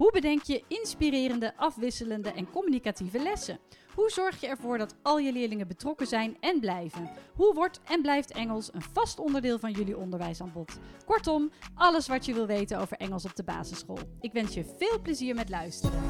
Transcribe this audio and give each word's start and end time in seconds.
Hoe 0.00 0.12
bedenk 0.12 0.42
je 0.42 0.64
inspirerende, 0.68 1.56
afwisselende 1.56 2.32
en 2.32 2.50
communicatieve 2.50 3.22
lessen? 3.22 3.58
Hoe 3.94 4.10
zorg 4.10 4.40
je 4.40 4.46
ervoor 4.46 4.78
dat 4.78 4.94
al 5.02 5.18
je 5.18 5.32
leerlingen 5.32 5.68
betrokken 5.68 6.06
zijn 6.06 6.36
en 6.40 6.60
blijven? 6.60 7.10
Hoe 7.34 7.54
wordt 7.54 7.80
en 7.84 8.02
blijft 8.02 8.32
Engels 8.32 8.74
een 8.74 8.82
vast 8.82 9.18
onderdeel 9.18 9.58
van 9.58 9.72
jullie 9.72 9.96
onderwijsaanbod? 9.96 10.78
Kortom, 11.04 11.50
alles 11.74 12.08
wat 12.08 12.24
je 12.24 12.34
wil 12.34 12.46
weten 12.46 12.78
over 12.78 12.96
Engels 12.96 13.24
op 13.24 13.36
de 13.36 13.44
basisschool. 13.44 13.98
Ik 14.20 14.32
wens 14.32 14.54
je 14.54 14.74
veel 14.78 15.00
plezier 15.02 15.34
met 15.34 15.48
luisteren. 15.48 16.02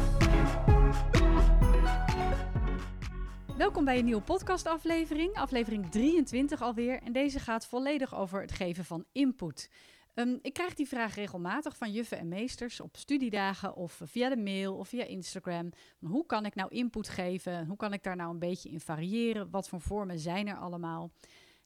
Welkom 3.57 3.85
bij 3.85 3.99
een 3.99 4.05
nieuwe 4.05 4.23
podcastaflevering, 4.23 5.35
aflevering 5.35 5.91
23 5.91 6.63
alweer. 6.63 7.03
En 7.03 7.13
deze 7.13 7.39
gaat 7.39 7.67
volledig 7.67 8.15
over 8.15 8.41
het 8.41 8.53
geven 8.53 8.85
van 8.85 9.05
input. 9.13 9.71
Um, 10.15 10.39
ik 10.43 10.53
krijg 10.53 10.75
die 10.75 10.89
vraag 10.89 11.15
regelmatig 11.15 11.77
van 11.77 11.93
juffen 11.93 12.19
en 12.19 12.29
meesters 12.29 12.81
op 12.81 12.97
studiedagen 12.97 13.75
of 13.75 14.01
via 14.05 14.29
de 14.29 14.37
mail 14.37 14.77
of 14.77 14.89
via 14.89 15.05
Instagram. 15.05 15.71
Hoe 15.99 16.27
kan 16.27 16.47
ik 16.47 16.55
nou 16.55 16.71
input 16.71 17.09
geven? 17.09 17.67
Hoe 17.67 17.77
kan 17.77 17.93
ik 17.93 18.03
daar 18.03 18.17
nou 18.17 18.31
een 18.31 18.39
beetje 18.39 18.71
in 18.71 18.81
variëren? 18.81 19.51
Wat 19.51 19.69
voor 19.69 19.81
vormen 19.81 20.19
zijn 20.19 20.49
er 20.49 20.57
allemaal? 20.57 21.11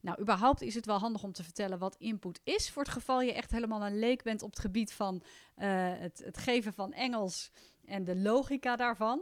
Nou, 0.00 0.20
überhaupt 0.20 0.62
is 0.62 0.74
het 0.74 0.86
wel 0.86 0.98
handig 0.98 1.22
om 1.22 1.32
te 1.32 1.42
vertellen 1.42 1.78
wat 1.78 1.96
input 1.98 2.40
is. 2.44 2.70
Voor 2.70 2.82
het 2.82 2.92
geval 2.92 3.22
je 3.22 3.32
echt 3.32 3.50
helemaal 3.50 3.86
een 3.86 3.98
leek 3.98 4.22
bent 4.22 4.42
op 4.42 4.50
het 4.50 4.58
gebied 4.58 4.92
van 4.92 5.14
uh, 5.14 5.64
het, 5.98 6.22
het 6.24 6.38
geven 6.38 6.72
van 6.72 6.92
Engels 6.92 7.50
en 7.84 8.04
de 8.04 8.16
logica 8.16 8.76
daarvan. 8.76 9.20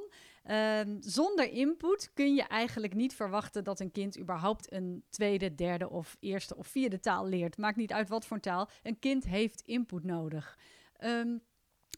Um, 0.51 0.97
zonder 1.01 1.51
input 1.51 2.11
kun 2.15 2.35
je 2.35 2.43
eigenlijk 2.43 2.95
niet 2.95 3.15
verwachten 3.15 3.65
dat 3.65 3.81
een 3.81 3.91
kind 3.91 4.19
überhaupt 4.19 4.73
een 4.73 5.05
tweede, 5.11 5.55
derde 5.55 5.91
of 5.91 6.17
eerste 6.21 6.57
of 6.57 6.67
vierde 6.67 7.01
taal 7.01 7.27
leert. 7.27 7.59
Maakt 7.59 7.77
niet 7.77 7.93
uit 7.93 8.09
wat 8.09 8.27
voor 8.27 8.41
taal. 8.41 8.69
Een 8.83 8.99
kind 8.99 9.25
heeft 9.25 9.61
input 9.61 10.05
nodig. 10.05 10.59
Um, 11.05 11.43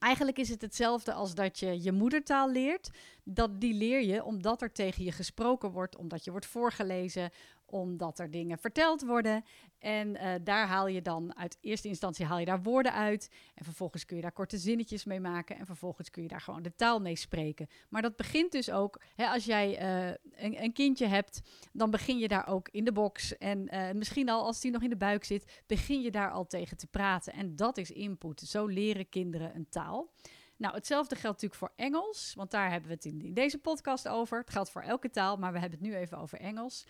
Eigenlijk 0.05 0.39
is 0.39 0.49
het 0.49 0.61
hetzelfde 0.61 1.13
als 1.13 1.35
dat 1.35 1.59
je 1.59 1.83
je 1.83 1.93
moedertaal 1.93 2.51
leert. 2.51 2.91
Dat, 3.23 3.61
die 3.61 3.75
leer 3.75 4.03
je 4.03 4.25
omdat 4.25 4.63
er 4.63 4.73
tegen 4.73 5.05
je 5.05 5.13
gesproken 5.13 5.71
wordt, 5.71 5.97
omdat 5.97 6.25
je 6.25 6.31
wordt 6.31 6.47
voorgelezen, 6.47 7.31
omdat 7.75 8.19
er 8.19 8.31
dingen 8.31 8.59
verteld 8.59 9.03
worden. 9.03 9.45
En 9.79 10.09
uh, 10.09 10.35
daar 10.43 10.67
haal 10.67 10.87
je 10.87 11.03
dan 11.03 11.37
uit 11.37 11.59
eerste 11.61 11.89
instantie 11.89 12.25
haal 12.25 12.39
je 12.39 12.45
daar 12.45 12.63
woorden 12.63 12.93
uit. 12.93 13.31
En 13.55 13.65
vervolgens 13.65 14.05
kun 14.05 14.17
je 14.17 14.23
daar 14.23 14.33
korte 14.33 14.59
zinnetjes 14.59 15.05
mee 15.05 15.21
maken. 15.21 15.57
En 15.57 15.67
vervolgens 15.67 16.11
kun 16.11 16.23
je 16.23 16.29
daar 16.29 16.41
gewoon 16.41 16.63
de 16.63 16.75
taal 16.75 17.01
mee 17.01 17.17
spreken. 17.17 17.69
Maar 17.89 18.03
dat 18.03 18.17
begint 18.17 18.53
dus 18.53 18.71
ook, 18.71 19.01
hè, 19.15 19.27
als 19.27 19.45
jij 19.45 19.83
uh, 19.83 20.15
een, 20.45 20.63
een, 20.63 20.73
kindje 20.73 21.07
hebt, 21.07 21.41
dan 21.73 21.91
begin 21.91 22.19
je 22.19 22.29
daar 22.29 22.47
ook 22.47 22.69
in 22.69 22.85
de 22.85 22.93
box. 22.93 23.39
En 23.39 23.75
uh, 23.75 23.91
misschien 23.91 24.29
al 24.29 24.45
als 24.45 24.61
die 24.61 24.71
nog 24.71 24.83
in 24.83 24.91
de 24.91 24.97
buik 24.97 25.25
zit, 25.25 25.63
begin 25.67 26.01
je 26.01 26.11
daar 26.11 26.31
al 26.31 26.47
tegen 26.47 26.77
te 26.77 26.87
praten. 26.87 27.33
En 27.33 27.57
dat 27.57 27.77
is 27.77 27.91
input. 27.91 28.41
Zo 28.41 28.67
leren 28.67 29.09
kinderen 29.09 29.55
een 29.55 29.69
taal. 29.69 30.13
Nou, 30.57 30.75
hetzelfde 30.75 31.17
geldt 31.17 31.43
natuurlijk 31.43 31.61
voor 31.61 31.85
Engels, 31.87 32.35
want 32.35 32.51
daar 32.51 32.71
hebben 32.71 32.89
we 32.89 32.95
het 32.95 33.05
in 33.05 33.35
deze 33.35 33.59
podcast 33.59 34.09
over. 34.09 34.39
Het 34.39 34.51
geldt 34.51 34.71
voor 34.71 34.83
elke 34.83 35.11
taal, 35.11 35.37
maar 35.37 35.53
we 35.53 35.59
hebben 35.59 35.79
het 35.79 35.89
nu 35.89 35.97
even 35.97 36.19
over 36.19 36.41
Engels 36.41 36.85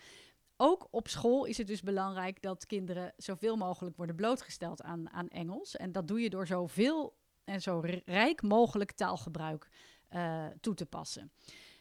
ook 0.57 0.87
op 0.91 1.07
school 1.07 1.45
is 1.45 1.57
het 1.57 1.67
dus 1.67 1.81
belangrijk 1.81 2.41
dat 2.41 2.65
kinderen 2.65 3.13
zoveel 3.17 3.55
mogelijk 3.55 3.97
worden 3.97 4.15
blootgesteld 4.15 4.81
aan, 4.81 5.09
aan 5.09 5.27
Engels. 5.27 5.75
En 5.75 5.91
dat 5.91 6.07
doe 6.07 6.21
je 6.21 6.29
door 6.29 6.47
zoveel 6.47 7.15
en 7.43 7.61
zo 7.61 7.81
rijk 8.05 8.41
mogelijk 8.41 8.91
taalgebruik 8.91 9.69
uh, 10.11 10.45
toe 10.61 10.73
te 10.73 10.85
passen. 10.85 11.31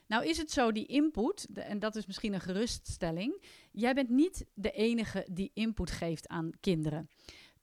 Nou 0.06 0.26
is 0.26 0.38
het 0.38 0.50
zo, 0.50 0.72
die 0.72 0.86
input, 0.86 1.46
en 1.54 1.78
dat 1.78 1.96
is 1.96 2.06
misschien 2.06 2.32
een 2.32 2.40
geruststelling, 2.40 3.44
jij 3.72 3.94
bent 3.94 4.08
niet 4.08 4.46
de 4.54 4.70
enige 4.70 5.26
die 5.30 5.50
input 5.54 5.90
geeft 5.90 6.28
aan 6.28 6.50
kinderen. 6.60 7.10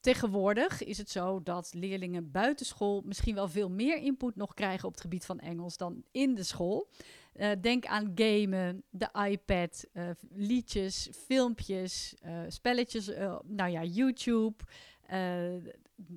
Tegenwoordig 0.02 0.84
is 0.84 0.98
het 0.98 1.10
zo 1.10 1.42
dat 1.42 1.74
leerlingen 1.74 2.30
buitenschool 2.30 3.02
misschien 3.04 3.34
wel 3.34 3.48
veel 3.48 3.70
meer 3.70 3.96
input 3.96 4.36
nog 4.36 4.54
krijgen 4.54 4.86
op 4.86 4.92
het 4.92 5.00
gebied 5.00 5.24
van 5.24 5.40
Engels 5.40 5.76
dan 5.76 6.02
in 6.10 6.34
de 6.34 6.42
school. 6.42 6.88
Uh, 7.36 7.50
denk 7.60 7.86
aan 7.86 8.12
gamen, 8.14 8.82
de 8.90 9.08
iPad, 9.28 9.86
uh, 9.92 10.08
liedjes, 10.30 11.08
filmpjes, 11.26 12.14
uh, 12.24 12.40
spelletjes, 12.48 13.06
nou 13.44 13.70
ja, 13.70 13.82
YouTube, 13.82 14.64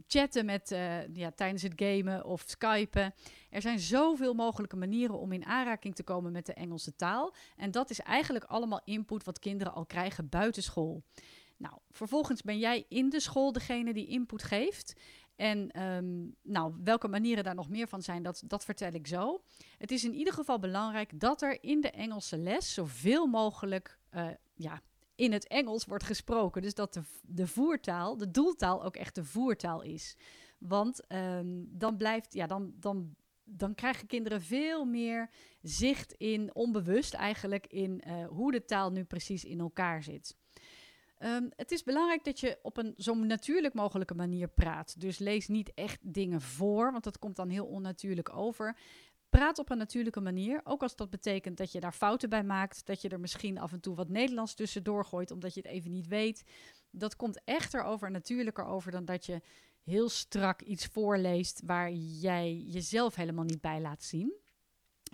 chatten 0.07 0.45
met, 0.45 0.69
ja, 1.13 1.31
tijdens 1.35 1.61
het 1.61 1.73
gamen 1.75 2.25
of 2.25 2.43
skypen. 2.47 3.13
Er 3.49 3.61
zijn 3.61 3.79
zoveel 3.79 4.33
mogelijke 4.33 4.75
manieren 4.75 5.19
om 5.19 5.31
in 5.31 5.45
aanraking 5.45 5.95
te 5.95 6.03
komen 6.03 6.31
met 6.31 6.45
de 6.45 6.53
Engelse 6.53 6.95
taal. 6.95 7.33
En 7.57 7.71
dat 7.71 7.89
is 7.89 7.99
eigenlijk 7.99 8.45
allemaal 8.45 8.81
input 8.83 9.23
wat 9.23 9.39
kinderen 9.39 9.73
al 9.73 9.85
krijgen 9.85 10.29
buitenschool. 10.29 11.03
Nou, 11.57 11.77
vervolgens 11.91 12.41
ben 12.41 12.57
jij 12.59 12.85
in 12.89 13.09
de 13.09 13.19
school 13.19 13.51
degene 13.51 13.93
die 13.93 14.07
input 14.07 14.43
geeft. 14.43 14.93
En 15.35 15.81
um, 15.81 16.35
nou, 16.41 16.73
welke 16.83 17.07
manieren 17.07 17.43
daar 17.43 17.55
nog 17.55 17.69
meer 17.69 17.87
van 17.87 18.01
zijn, 18.01 18.23
dat, 18.23 18.43
dat 18.45 18.65
vertel 18.65 18.93
ik 18.93 19.07
zo. 19.07 19.41
Het 19.77 19.91
is 19.91 20.03
in 20.03 20.13
ieder 20.13 20.33
geval 20.33 20.59
belangrijk 20.59 21.19
dat 21.19 21.41
er 21.41 21.63
in 21.63 21.81
de 21.81 21.91
Engelse 21.91 22.37
les 22.37 22.73
zoveel 22.73 23.25
mogelijk 23.25 23.99
uh, 24.15 24.27
ja, 24.53 24.81
in 25.15 25.31
het 25.31 25.47
Engels 25.47 25.85
wordt 25.85 26.03
gesproken. 26.03 26.61
Dus 26.61 26.73
dat 26.73 26.93
de, 26.93 27.01
de 27.21 27.47
voertaal, 27.47 28.17
de 28.17 28.31
doeltaal 28.31 28.83
ook 28.83 28.95
echt 28.95 29.15
de 29.15 29.23
voertaal 29.23 29.81
is. 29.81 30.17
Want 30.57 31.11
um, 31.11 31.67
dan 31.71 31.97
blijft, 31.97 32.33
ja, 32.33 32.47
dan, 32.47 32.73
dan, 32.79 33.15
dan 33.43 33.75
krijgen 33.75 34.07
kinderen 34.07 34.41
veel 34.41 34.85
meer 34.85 35.29
zicht 35.61 36.13
in, 36.13 36.55
onbewust 36.55 37.13
eigenlijk, 37.13 37.67
in 37.67 38.01
uh, 38.07 38.27
hoe 38.27 38.51
de 38.51 38.65
taal 38.65 38.91
nu 38.91 39.03
precies 39.03 39.43
in 39.43 39.59
elkaar 39.59 40.03
zit. 40.03 40.35
Um, 41.19 41.51
het 41.55 41.71
is 41.71 41.83
belangrijk 41.83 42.23
dat 42.23 42.39
je 42.39 42.59
op 42.61 42.77
een 42.77 42.93
zo 42.97 43.13
natuurlijk 43.13 43.73
mogelijke 43.73 44.15
manier 44.15 44.47
praat. 44.47 44.99
Dus 44.99 45.17
lees 45.17 45.47
niet 45.47 45.73
echt 45.73 45.99
dingen 46.01 46.41
voor, 46.41 46.91
want 46.91 47.03
dat 47.03 47.19
komt 47.19 47.35
dan 47.35 47.49
heel 47.49 47.65
onnatuurlijk 47.65 48.35
over. 48.35 48.77
Praat 49.29 49.59
op 49.59 49.69
een 49.69 49.77
natuurlijke 49.77 50.21
manier, 50.21 50.61
ook 50.63 50.81
als 50.81 50.95
dat 50.95 51.09
betekent 51.09 51.57
dat 51.57 51.71
je 51.71 51.79
daar 51.79 51.93
fouten 51.93 52.29
bij 52.29 52.43
maakt, 52.43 52.85
dat 52.85 53.01
je 53.01 53.09
er 53.09 53.19
misschien 53.19 53.57
af 53.57 53.71
en 53.71 53.79
toe 53.79 53.95
wat 53.95 54.09
Nederlands 54.09 54.53
tussendoor 54.53 55.05
gooit 55.05 55.31
omdat 55.31 55.53
je 55.53 55.61
het 55.61 55.69
even 55.69 55.91
niet 55.91 56.07
weet. 56.07 56.43
Dat 56.91 57.15
komt 57.15 57.41
echter 57.43 57.83
over 57.83 58.11
natuurlijker 58.11 58.65
over 58.65 58.91
dan 58.91 59.05
dat 59.05 59.25
je 59.25 59.41
heel 59.83 60.09
strak 60.09 60.61
iets 60.61 60.85
voorleest 60.85 61.61
waar 61.65 61.91
jij 61.91 62.55
jezelf 62.55 63.15
helemaal 63.15 63.43
niet 63.43 63.61
bij 63.61 63.81
laat 63.81 64.03
zien. 64.03 64.33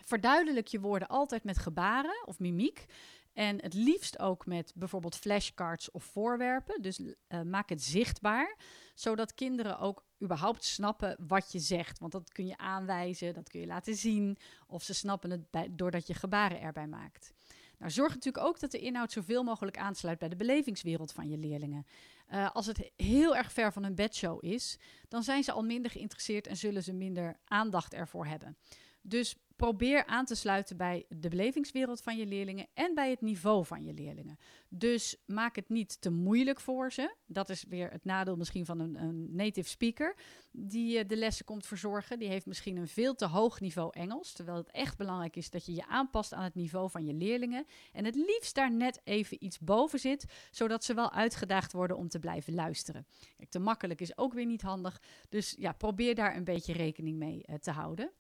Verduidelijk 0.06 0.68
je 0.68 0.80
woorden 0.80 1.08
altijd 1.08 1.44
met 1.44 1.58
gebaren 1.58 2.28
of 2.28 2.40
mimiek. 2.40 2.86
En 3.34 3.62
het 3.62 3.74
liefst 3.74 4.20
ook 4.20 4.46
met 4.46 4.72
bijvoorbeeld 4.76 5.16
flashcards 5.16 5.92
of 5.92 6.04
voorwerpen. 6.04 6.82
Dus 6.82 7.00
uh, 7.00 7.42
maak 7.42 7.70
het 7.70 7.84
zichtbaar, 7.84 8.58
zodat 8.96 9.34
kinderen 9.34 9.80
ook 9.80 10.06
überhaupt 10.24 10.64
snappen 10.64 11.16
wat 11.28 11.52
je 11.52 11.60
zegt. 11.60 12.00
Want 12.00 12.12
dat 12.12 12.32
kun 12.32 12.48
je 12.48 12.58
aanwijzen, 12.58 13.34
dat 13.34 13.50
kun 13.50 13.60
je 13.60 13.68
laten 13.68 13.96
zien. 13.96 14.38
Of 14.68 14.84
ze 14.84 14.94
snappen 14.94 15.30
het 15.30 15.68
doordat 15.78 16.08
je 16.08 16.14
gebaren 16.14 16.62
erbij 16.62 16.88
maakt. 16.88 17.34
Nou, 17.78 17.94
zorg 17.94 18.14
natuurlijk 18.14 18.46
ook 18.46 18.60
dat 18.60 18.72
de 18.72 18.80
inhoud 18.80 19.12
zoveel 19.12 19.44
mogelijk 19.44 19.78
aansluit 19.78 20.20
bij 20.20 20.30
de 20.30 20.36
belevingswereld 20.36 21.12
van 21.12 21.30
je 21.30 21.38
leerlingen. 21.38 21.86
Uh, 22.30 22.52
als 22.52 22.66
het 22.66 22.92
heel 22.96 23.36
erg 23.36 23.52
ver 23.52 23.74
van 23.74 23.84
een 23.84 23.96
bedshow 23.96 24.46
is, 24.46 24.78
dan 25.08 25.24
zijn 25.24 25.44
ze 25.44 25.52
al 25.52 25.64
minder 25.64 25.92
geïnteresseerd 25.92 26.48
en 26.48 26.58
zullen 26.58 26.84
ze 26.84 26.94
minder 26.94 27.40
aandacht 27.46 27.94
ervoor 27.94 28.26
hebben. 28.26 28.58
Dus 29.02 29.36
probeer 29.62 30.06
aan 30.06 30.26
te 30.26 30.36
sluiten 30.36 30.78
bij 30.78 31.06
de 31.10 31.30
belevingswereld 31.30 32.02
van 32.02 32.18
je 32.18 32.26
leerlingen 32.26 32.68
en 32.74 32.94
bij 32.94 33.10
het 33.10 33.22
niveau 33.22 33.66
van 33.66 33.84
je 33.84 33.94
leerlingen. 33.94 34.38
Dus 34.70 35.18
maak 35.26 35.56
het 35.56 35.70
niet 35.70 36.02
te 36.02 36.10
moeilijk 36.10 36.60
voor 36.60 36.92
ze. 36.92 37.16
Dat 37.26 37.50
is 37.50 37.66
weer 37.70 37.92
het 37.92 38.06
nadeel 38.06 38.36
misschien 38.36 38.66
van 38.66 38.80
een, 38.80 38.96
een 38.96 39.36
native 39.36 39.70
speaker 39.70 40.16
die 40.52 40.98
uh, 40.98 41.08
de 41.08 41.16
lessen 41.16 41.46
komt 41.46 41.66
verzorgen. 41.66 42.20
Die 42.20 42.28
heeft 42.28 42.46
misschien 42.46 42.78
een 42.78 42.88
veel 42.88 43.16
te 43.16 43.26
hoog 43.26 43.60
niveau 43.60 43.90
Engels, 43.94 44.34
terwijl 44.34 44.58
het 44.58 44.72
echt 44.72 44.98
belangrijk 44.98 45.36
is 45.36 45.50
dat 45.50 45.66
je 45.66 45.74
je 45.74 45.88
aanpast 45.88 46.34
aan 46.34 46.44
het 46.44 46.56
niveau 46.56 46.90
van 46.90 47.06
je 47.06 47.14
leerlingen 47.14 47.66
en 47.92 48.06
het 48.06 48.16
liefst 48.16 48.56
daar 48.56 48.72
net 48.72 49.02
even 49.04 49.44
iets 49.44 49.60
boven 49.60 50.00
zit, 50.00 50.26
zodat 50.52 50.84
ze 50.84 50.94
wel 50.94 51.12
uitgedaagd 51.12 51.74
worden 51.74 51.98
om 51.98 52.10
te 52.10 52.20
blijven 52.20 52.54
luisteren. 52.54 53.08
Te 53.50 53.60
makkelijk 53.60 54.02
is 54.02 54.18
ook 54.18 54.34
weer 54.34 54.46
niet 54.46 54.62
handig, 54.62 55.02
dus 55.30 55.56
ja, 55.58 55.72
probeer 55.72 56.16
daar 56.16 56.36
een 56.36 56.44
beetje 56.44 56.74
rekening 56.74 57.18
mee 57.18 57.44
uh, 57.50 57.56
te 57.56 57.72
houden. 57.72 58.12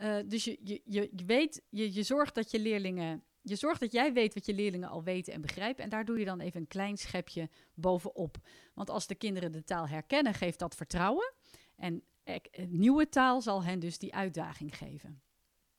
Uh, 0.00 0.16
dus 0.26 0.44
je, 0.44 0.58
je, 0.62 0.80
je, 0.84 1.10
je 1.16 1.24
weet, 1.24 1.62
je, 1.68 1.94
je 1.94 2.02
zorgt 2.02 2.34
dat 2.34 2.50
je 2.50 2.58
leerlingen. 2.58 3.22
Je 3.42 3.56
zorgt 3.56 3.80
dat 3.80 3.92
jij 3.92 4.12
weet 4.12 4.34
wat 4.34 4.46
je 4.46 4.54
leerlingen 4.54 4.88
al 4.88 5.02
weten 5.02 5.32
en 5.32 5.40
begrijpen. 5.40 5.84
En 5.84 5.90
daar 5.90 6.04
doe 6.04 6.18
je 6.18 6.24
dan 6.24 6.40
even 6.40 6.60
een 6.60 6.66
klein 6.66 6.96
schepje 6.96 7.48
bovenop. 7.74 8.36
Want 8.74 8.90
als 8.90 9.06
de 9.06 9.14
kinderen 9.14 9.52
de 9.52 9.64
taal 9.64 9.88
herkennen, 9.88 10.34
geeft 10.34 10.58
dat 10.58 10.74
vertrouwen. 10.74 11.32
En 11.76 12.04
nieuwe 12.66 13.08
taal 13.08 13.40
zal 13.40 13.64
hen 13.64 13.78
dus 13.78 13.98
die 13.98 14.14
uitdaging 14.14 14.76
geven. 14.76 15.22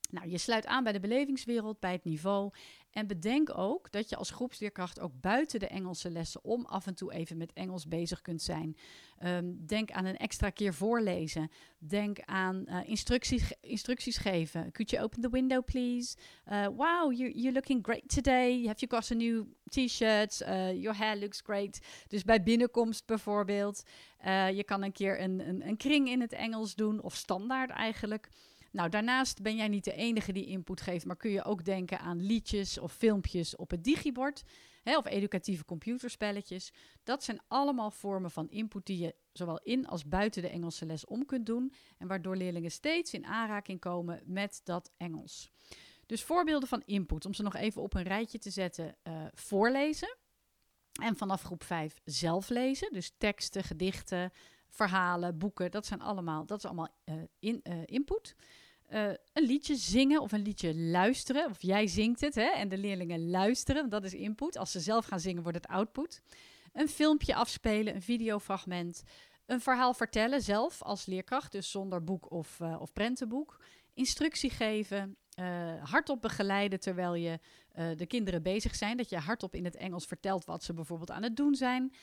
Nou, 0.09 0.29
je 0.29 0.37
sluit 0.37 0.65
aan 0.65 0.83
bij 0.83 0.93
de 0.93 0.99
belevingswereld, 0.99 1.79
bij 1.79 1.91
het 1.91 2.03
niveau. 2.03 2.51
En 2.91 3.07
bedenk 3.07 3.57
ook 3.57 3.91
dat 3.91 4.09
je 4.09 4.15
als 4.15 4.29
groepsleerkracht 4.29 4.99
ook 4.99 5.21
buiten 5.21 5.59
de 5.59 5.67
Engelse 5.67 6.09
lessen 6.09 6.43
om 6.43 6.65
af 6.65 6.87
en 6.87 6.95
toe 6.95 7.13
even 7.13 7.37
met 7.37 7.53
Engels 7.53 7.87
bezig 7.87 8.21
kunt 8.21 8.41
zijn. 8.41 8.77
Ehm, 9.17 9.51
denk 9.65 9.91
aan 9.91 10.05
een 10.05 10.17
extra 10.17 10.49
keer 10.49 10.73
voorlezen. 10.73 11.51
Denk 11.77 12.19
aan 12.19 12.63
uh, 12.65 12.89
instructies, 12.89 13.53
instructies 13.61 14.17
geven. 14.17 14.71
Could 14.71 14.89
you 14.89 15.03
open 15.03 15.21
the 15.21 15.29
window, 15.29 15.65
please? 15.65 16.17
Uh, 16.51 16.65
wow, 16.65 17.13
you, 17.13 17.31
you're 17.31 17.51
looking 17.51 17.85
great 17.85 18.09
today. 18.09 18.65
Have 18.65 18.79
you 18.79 18.91
got 18.91 19.11
a 19.11 19.15
new 19.15 19.45
t-shirt? 19.63 20.41
Uh, 20.41 20.73
your 20.81 20.97
hair 20.97 21.17
looks 21.17 21.41
great. 21.41 21.79
Dus 22.07 22.23
bij 22.23 22.43
binnenkomst 22.43 23.05
bijvoorbeeld. 23.05 23.83
je 24.53 24.63
kan 24.65 24.83
een 24.83 24.91
keer 24.91 25.21
een, 25.21 25.47
een, 25.47 25.67
een 25.67 25.77
kring 25.77 26.09
in 26.09 26.21
het 26.21 26.33
Engels 26.33 26.75
doen, 26.75 27.01
of 27.01 27.15
standaard 27.15 27.69
eigenlijk. 27.69 28.29
Nou, 28.71 28.89
daarnaast 28.89 29.41
ben 29.41 29.55
jij 29.55 29.67
niet 29.67 29.83
de 29.83 29.93
enige 29.93 30.31
die 30.31 30.45
input 30.45 30.81
geeft, 30.81 31.05
maar 31.05 31.17
kun 31.17 31.31
je 31.31 31.43
ook 31.43 31.65
denken 31.65 31.99
aan 31.99 32.21
liedjes 32.21 32.77
of 32.77 32.93
filmpjes 32.93 33.55
op 33.55 33.71
het 33.71 33.83
digibord. 33.83 34.43
Hè, 34.83 34.97
of 34.97 35.05
educatieve 35.05 35.65
computerspelletjes. 35.65 36.73
Dat 37.03 37.23
zijn 37.23 37.39
allemaal 37.47 37.91
vormen 37.91 38.31
van 38.31 38.49
input 38.49 38.85
die 38.85 38.97
je 38.97 39.15
zowel 39.33 39.59
in 39.63 39.87
als 39.87 40.07
buiten 40.07 40.41
de 40.41 40.49
Engelse 40.49 40.85
les 40.85 41.05
om 41.05 41.25
kunt 41.25 41.45
doen. 41.45 41.73
En 41.97 42.07
waardoor 42.07 42.35
leerlingen 42.35 42.71
steeds 42.71 43.13
in 43.13 43.25
aanraking 43.25 43.79
komen 43.79 44.21
met 44.25 44.61
dat 44.63 44.91
Engels. 44.97 45.51
Dus 46.05 46.23
voorbeelden 46.23 46.69
van 46.69 46.83
input, 46.85 47.25
om 47.25 47.33
ze 47.33 47.43
nog 47.43 47.55
even 47.55 47.81
op 47.81 47.93
een 47.93 48.03
rijtje 48.03 48.37
te 48.37 48.49
zetten, 48.49 48.95
uh, 49.03 49.25
voorlezen. 49.33 50.17
En 51.01 51.15
vanaf 51.15 51.41
groep 51.41 51.63
5 51.63 51.99
zelf 52.03 52.49
lezen. 52.49 52.93
Dus 52.93 53.13
teksten, 53.17 53.63
gedichten, 53.63 54.31
verhalen, 54.69 55.37
boeken. 55.37 55.71
Dat 55.71 55.85
zijn 55.85 56.01
allemaal, 56.01 56.45
dat 56.45 56.57
is 56.57 56.65
allemaal 56.65 56.89
uh, 57.05 57.15
in, 57.39 57.59
uh, 57.63 57.81
input. 57.85 58.35
Uh, 58.93 59.09
een 59.33 59.43
liedje 59.43 59.75
zingen 59.75 60.21
of 60.21 60.31
een 60.31 60.41
liedje 60.41 60.75
luisteren. 60.75 61.49
Of 61.49 61.61
jij 61.61 61.87
zingt 61.87 62.21
het 62.21 62.35
hè, 62.35 62.49
en 62.49 62.69
de 62.69 62.77
leerlingen 62.77 63.29
luisteren. 63.29 63.89
Dat 63.89 64.03
is 64.03 64.13
input. 64.13 64.57
Als 64.57 64.71
ze 64.71 64.79
zelf 64.79 65.05
gaan 65.05 65.19
zingen, 65.19 65.43
wordt 65.43 65.57
het 65.57 65.67
output. 65.67 66.21
Een 66.73 66.87
filmpje 66.87 67.35
afspelen, 67.35 67.95
een 67.95 68.01
videofragment. 68.01 69.03
Een 69.45 69.61
verhaal 69.61 69.93
vertellen 69.93 70.41
zelf 70.41 70.81
als 70.83 71.05
leerkracht, 71.05 71.51
dus 71.51 71.71
zonder 71.71 72.03
boek 72.03 72.31
of, 72.31 72.59
uh, 72.59 72.81
of 72.81 72.93
prentenboek. 72.93 73.59
Instructie 73.93 74.49
geven. 74.49 75.15
Uh, 75.39 75.83
hardop 75.83 76.21
begeleiden 76.21 76.79
terwijl 76.79 77.15
je 77.15 77.39
de 77.95 78.05
kinderen 78.05 78.41
bezig 78.41 78.75
zijn. 78.75 78.97
Dat 78.97 79.09
je 79.09 79.17
hardop 79.17 79.55
in 79.55 79.65
het 79.65 79.75
Engels 79.75 80.05
vertelt 80.05 80.45
wat 80.45 80.63
ze 80.63 80.73
bijvoorbeeld 80.73 81.11
aan 81.11 81.23
het 81.23 81.35
doen 81.35 81.55
zijn. 81.55 81.93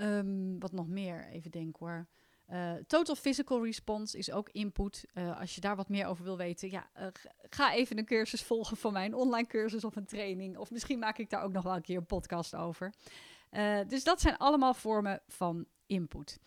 Um, 0.00 0.58
wat 0.58 0.72
nog 0.72 0.88
meer? 0.88 1.28
Even 1.30 1.50
denken 1.50 1.86
hoor. 1.86 2.06
Uh, 2.52 2.72
total 2.86 3.14
physical 3.14 3.64
response 3.64 4.18
is 4.18 4.30
ook 4.30 4.48
input. 4.50 5.04
Uh, 5.14 5.40
als 5.40 5.54
je 5.54 5.60
daar 5.60 5.76
wat 5.76 5.88
meer 5.88 6.06
over 6.06 6.24
wil 6.24 6.36
weten, 6.36 6.70
ja, 6.70 6.90
uh, 6.98 7.06
ga 7.50 7.74
even 7.74 7.98
een 7.98 8.04
cursus 8.04 8.42
volgen 8.42 8.76
van 8.76 8.92
mij, 8.92 9.04
een 9.04 9.14
online 9.14 9.46
cursus 9.46 9.84
of 9.84 9.96
een 9.96 10.06
training. 10.06 10.56
Of 10.56 10.70
misschien 10.70 10.98
maak 10.98 11.18
ik 11.18 11.30
daar 11.30 11.42
ook 11.42 11.52
nog 11.52 11.62
wel 11.62 11.74
een 11.74 11.82
keer 11.82 11.96
een 11.96 12.06
podcast 12.06 12.54
over. 12.54 12.92
dus 13.86 14.04
dat 14.04 14.20
zijn 14.20 14.36
allemaal 14.36 14.74
vormen 14.74 15.20
van 15.26 15.66
input. 15.86 16.38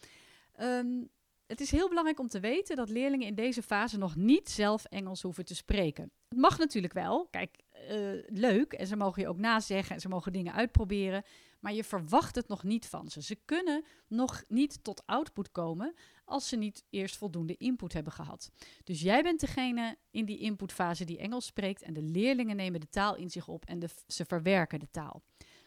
Um, 0.60 1.10
het 1.48 1.62
is 1.62 1.72
heel 1.72 1.88
belangrijk 1.88 2.20
om 2.20 2.28
te 2.28 2.40
weten 2.40 2.76
dat 2.76 2.90
leerlingen 2.90 3.28
in 3.28 3.36
deze 3.36 3.62
fase 3.62 3.98
nog 3.98 4.16
niet 4.16 4.50
zelf 4.50 4.86
Engels 4.86 5.22
hoeven 5.22 5.46
te 5.46 5.56
spreken. 5.56 6.12
Het 6.30 6.38
mag 6.38 6.58
natuurlijk 6.58 6.94
wel. 6.94 7.28
Kijk, 7.32 7.60
leuk. 8.28 8.74
En 8.74 8.88
ze 8.88 8.96
mogen 8.96 9.22
je 9.22 9.28
ook 9.28 9.38
nazeggen 9.38 9.96
en 9.96 10.02
ze 10.02 10.10
mogen 10.10 10.34
dingen 10.34 10.54
uitproberen 10.54 11.24
maar 11.66 11.74
je 11.74 11.84
verwacht 11.84 12.36
het 12.36 12.48
nog 12.48 12.64
niet 12.64 12.86
van 12.88 13.10
ze. 13.10 13.22
Ze 13.22 13.36
kunnen 13.46 13.86
nog 14.08 14.44
niet 14.48 14.84
tot 14.84 15.04
output 15.06 15.52
komen 15.52 15.96
als 16.26 16.48
ze 16.48 16.56
niet 16.56 16.84
eerst 16.90 17.18
voldoende 17.18 17.58
input 17.58 17.94
hebben 17.94 18.14
gehad. 18.14 18.52
Dus 18.84 19.02
jij 19.02 19.24
bent 19.24 19.40
degene 19.40 19.98
in 20.12 20.26
die 20.26 20.40
inputfase 20.40 21.06
die 21.06 21.18
Engels 21.18 21.46
spreekt 21.46 21.82
en 21.82 21.94
de 21.94 22.02
leerlingen 22.02 22.56
nemen 22.56 22.80
de 22.80 22.90
taal 22.90 23.16
in 23.16 23.30
zich 23.30 23.48
op 23.48 23.66
en 23.66 23.80
de, 23.80 23.90
ze 24.08 24.26
verwerken 24.26 24.80
de 24.80 24.90
taal. 24.92 25.24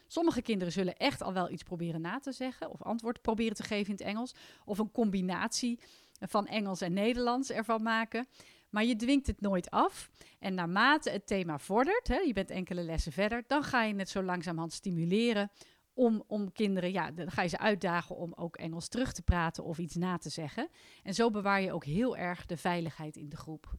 Sommige 0.07 0.41
kinderen 0.41 0.73
zullen 0.73 0.97
echt 0.97 1.21
al 1.21 1.33
wel 1.33 1.49
iets 1.49 1.63
proberen 1.63 2.01
na 2.01 2.19
te 2.19 2.31
zeggen 2.31 2.69
of 2.69 2.81
antwoord 2.81 3.21
proberen 3.21 3.55
te 3.55 3.63
geven 3.63 3.85
in 3.85 3.91
het 3.91 4.01
Engels 4.01 4.35
of 4.65 4.79
een 4.79 4.91
combinatie 4.91 5.79
van 6.19 6.47
Engels 6.47 6.81
en 6.81 6.93
Nederlands 6.93 7.51
ervan 7.51 7.81
maken. 7.81 8.27
Maar 8.69 8.83
je 8.85 8.95
dwingt 8.95 9.27
het 9.27 9.41
nooit 9.41 9.69
af. 9.69 10.09
En 10.39 10.53
naarmate 10.53 11.09
het 11.09 11.27
thema 11.27 11.59
vordert, 11.59 12.07
hè, 12.07 12.17
je 12.17 12.33
bent 12.33 12.49
enkele 12.49 12.83
lessen 12.83 13.11
verder, 13.11 13.43
dan 13.47 13.63
ga 13.63 13.83
je 13.83 13.95
het 13.95 14.09
zo 14.09 14.23
langzamerhand 14.23 14.73
stimuleren 14.73 15.51
om, 15.99 16.23
om 16.27 16.51
kinderen, 16.51 16.91
ja, 16.91 17.11
dan 17.11 17.31
ga 17.31 17.41
je 17.41 17.47
ze 17.49 17.57
uitdagen 17.57 18.15
om 18.15 18.33
ook 18.33 18.55
Engels 18.55 18.87
terug 18.87 19.13
te 19.13 19.21
praten 19.21 19.63
of 19.63 19.77
iets 19.77 19.95
na 19.95 20.17
te 20.17 20.29
zeggen. 20.29 20.69
En 21.03 21.13
zo 21.13 21.29
bewaar 21.29 21.61
je 21.61 21.73
ook 21.73 21.85
heel 21.85 22.17
erg 22.17 22.45
de 22.45 22.57
veiligheid 22.57 23.15
in 23.15 23.29
de 23.29 23.35
groep. 23.35 23.73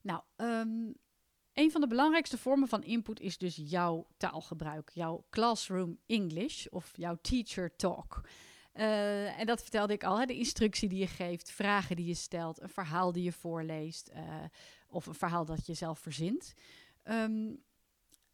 Nou, 0.00 0.22
um, 0.36 0.94
een 1.52 1.70
van 1.70 1.80
de 1.80 1.86
belangrijkste 1.86 2.38
vormen 2.38 2.68
van 2.68 2.82
input 2.82 3.20
is 3.20 3.38
dus 3.38 3.60
jouw 3.62 4.06
taalgebruik, 4.16 4.90
jouw 4.94 5.26
classroom 5.30 5.98
English 6.06 6.66
of 6.66 6.92
jouw 6.96 7.18
teacher 7.20 7.76
talk. 7.76 8.20
Uh, 8.74 9.38
en 9.38 9.46
dat 9.46 9.62
vertelde 9.62 9.92
ik 9.92 10.04
al, 10.04 10.18
hè, 10.18 10.26
de 10.26 10.36
instructie 10.36 10.88
die 10.88 10.98
je 10.98 11.06
geeft, 11.06 11.50
vragen 11.50 11.96
die 11.96 12.06
je 12.06 12.14
stelt, 12.14 12.60
een 12.60 12.68
verhaal 12.68 13.12
die 13.12 13.22
je 13.22 13.32
voorleest 13.32 14.10
uh, 14.14 14.44
of 14.88 15.06
een 15.06 15.14
verhaal 15.14 15.44
dat 15.44 15.66
je 15.66 15.74
zelf 15.74 15.98
verzint. 15.98 16.54
Um, 17.04 17.62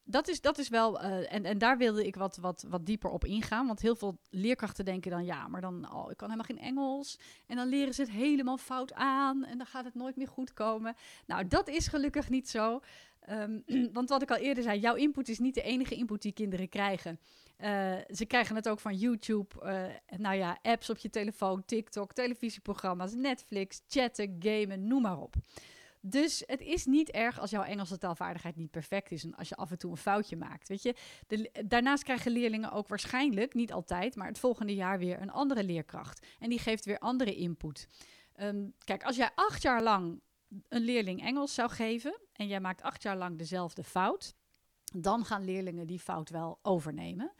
dat 0.08 0.28
is, 0.28 0.40
dat 0.40 0.58
is 0.58 0.68
wel, 0.68 1.02
uh, 1.04 1.32
en, 1.32 1.44
en 1.44 1.58
daar 1.58 1.78
wilde 1.78 2.06
ik 2.06 2.16
wat, 2.16 2.36
wat, 2.36 2.64
wat 2.68 2.86
dieper 2.86 3.10
op 3.10 3.24
ingaan. 3.24 3.66
Want 3.66 3.80
heel 3.80 3.96
veel 3.96 4.18
leerkrachten 4.30 4.84
denken 4.84 5.10
dan, 5.10 5.24
ja, 5.24 5.48
maar 5.48 5.60
dan, 5.60 5.92
oh, 5.94 6.10
ik 6.10 6.16
kan 6.16 6.30
helemaal 6.30 6.56
geen 6.56 6.66
Engels. 6.66 7.18
En 7.46 7.56
dan 7.56 7.68
leren 7.68 7.94
ze 7.94 8.00
het 8.00 8.10
helemaal 8.10 8.58
fout 8.58 8.92
aan 8.92 9.44
en 9.44 9.58
dan 9.58 9.66
gaat 9.66 9.84
het 9.84 9.94
nooit 9.94 10.16
meer 10.16 10.28
goed 10.28 10.52
komen. 10.52 10.94
Nou, 11.26 11.48
dat 11.48 11.68
is 11.68 11.88
gelukkig 11.88 12.28
niet 12.28 12.48
zo. 12.48 12.80
Um, 13.30 13.62
want 13.92 14.08
wat 14.08 14.22
ik 14.22 14.30
al 14.30 14.36
eerder 14.36 14.62
zei, 14.62 14.80
jouw 14.80 14.94
input 14.94 15.28
is 15.28 15.38
niet 15.38 15.54
de 15.54 15.62
enige 15.62 15.94
input 15.94 16.22
die 16.22 16.32
kinderen 16.32 16.68
krijgen. 16.68 17.20
Uh, 17.60 17.94
ze 18.08 18.24
krijgen 18.26 18.56
het 18.56 18.68
ook 18.68 18.80
van 18.80 18.94
YouTube, 18.94 19.54
uh, 19.62 20.18
nou 20.18 20.36
ja, 20.36 20.58
apps 20.62 20.90
op 20.90 20.98
je 20.98 21.10
telefoon, 21.10 21.64
TikTok, 21.64 22.12
televisieprogramma's, 22.12 23.14
Netflix, 23.14 23.82
chatten, 23.88 24.36
gamen, 24.38 24.86
noem 24.86 25.02
maar 25.02 25.18
op. 25.18 25.34
Dus 26.08 26.42
het 26.46 26.60
is 26.60 26.84
niet 26.84 27.10
erg 27.10 27.40
als 27.40 27.50
jouw 27.50 27.62
Engelse 27.62 27.98
taalvaardigheid 27.98 28.56
niet 28.56 28.70
perfect 28.70 29.10
is 29.10 29.24
en 29.24 29.34
als 29.34 29.48
je 29.48 29.56
af 29.56 29.70
en 29.70 29.78
toe 29.78 29.90
een 29.90 29.96
foutje 29.96 30.36
maakt. 30.36 30.68
Weet 30.68 30.82
je, 30.82 30.94
daarnaast 31.66 32.02
krijgen 32.02 32.32
leerlingen 32.32 32.72
ook 32.72 32.88
waarschijnlijk, 32.88 33.54
niet 33.54 33.72
altijd, 33.72 34.16
maar 34.16 34.26
het 34.26 34.38
volgende 34.38 34.74
jaar 34.74 34.98
weer 34.98 35.20
een 35.20 35.30
andere 35.30 35.64
leerkracht. 35.64 36.26
En 36.38 36.48
die 36.48 36.58
geeft 36.58 36.84
weer 36.84 36.98
andere 36.98 37.34
input. 37.34 37.88
Um, 38.40 38.74
kijk, 38.84 39.04
als 39.04 39.16
jij 39.16 39.30
acht 39.34 39.62
jaar 39.62 39.82
lang 39.82 40.20
een 40.68 40.82
leerling 40.82 41.22
Engels 41.22 41.54
zou 41.54 41.70
geven 41.70 42.20
en 42.32 42.46
jij 42.46 42.60
maakt 42.60 42.82
acht 42.82 43.02
jaar 43.02 43.16
lang 43.16 43.38
dezelfde 43.38 43.84
fout, 43.84 44.34
dan 44.94 45.24
gaan 45.24 45.44
leerlingen 45.44 45.86
die 45.86 46.00
fout 46.00 46.30
wel 46.30 46.58
overnemen. 46.62 47.32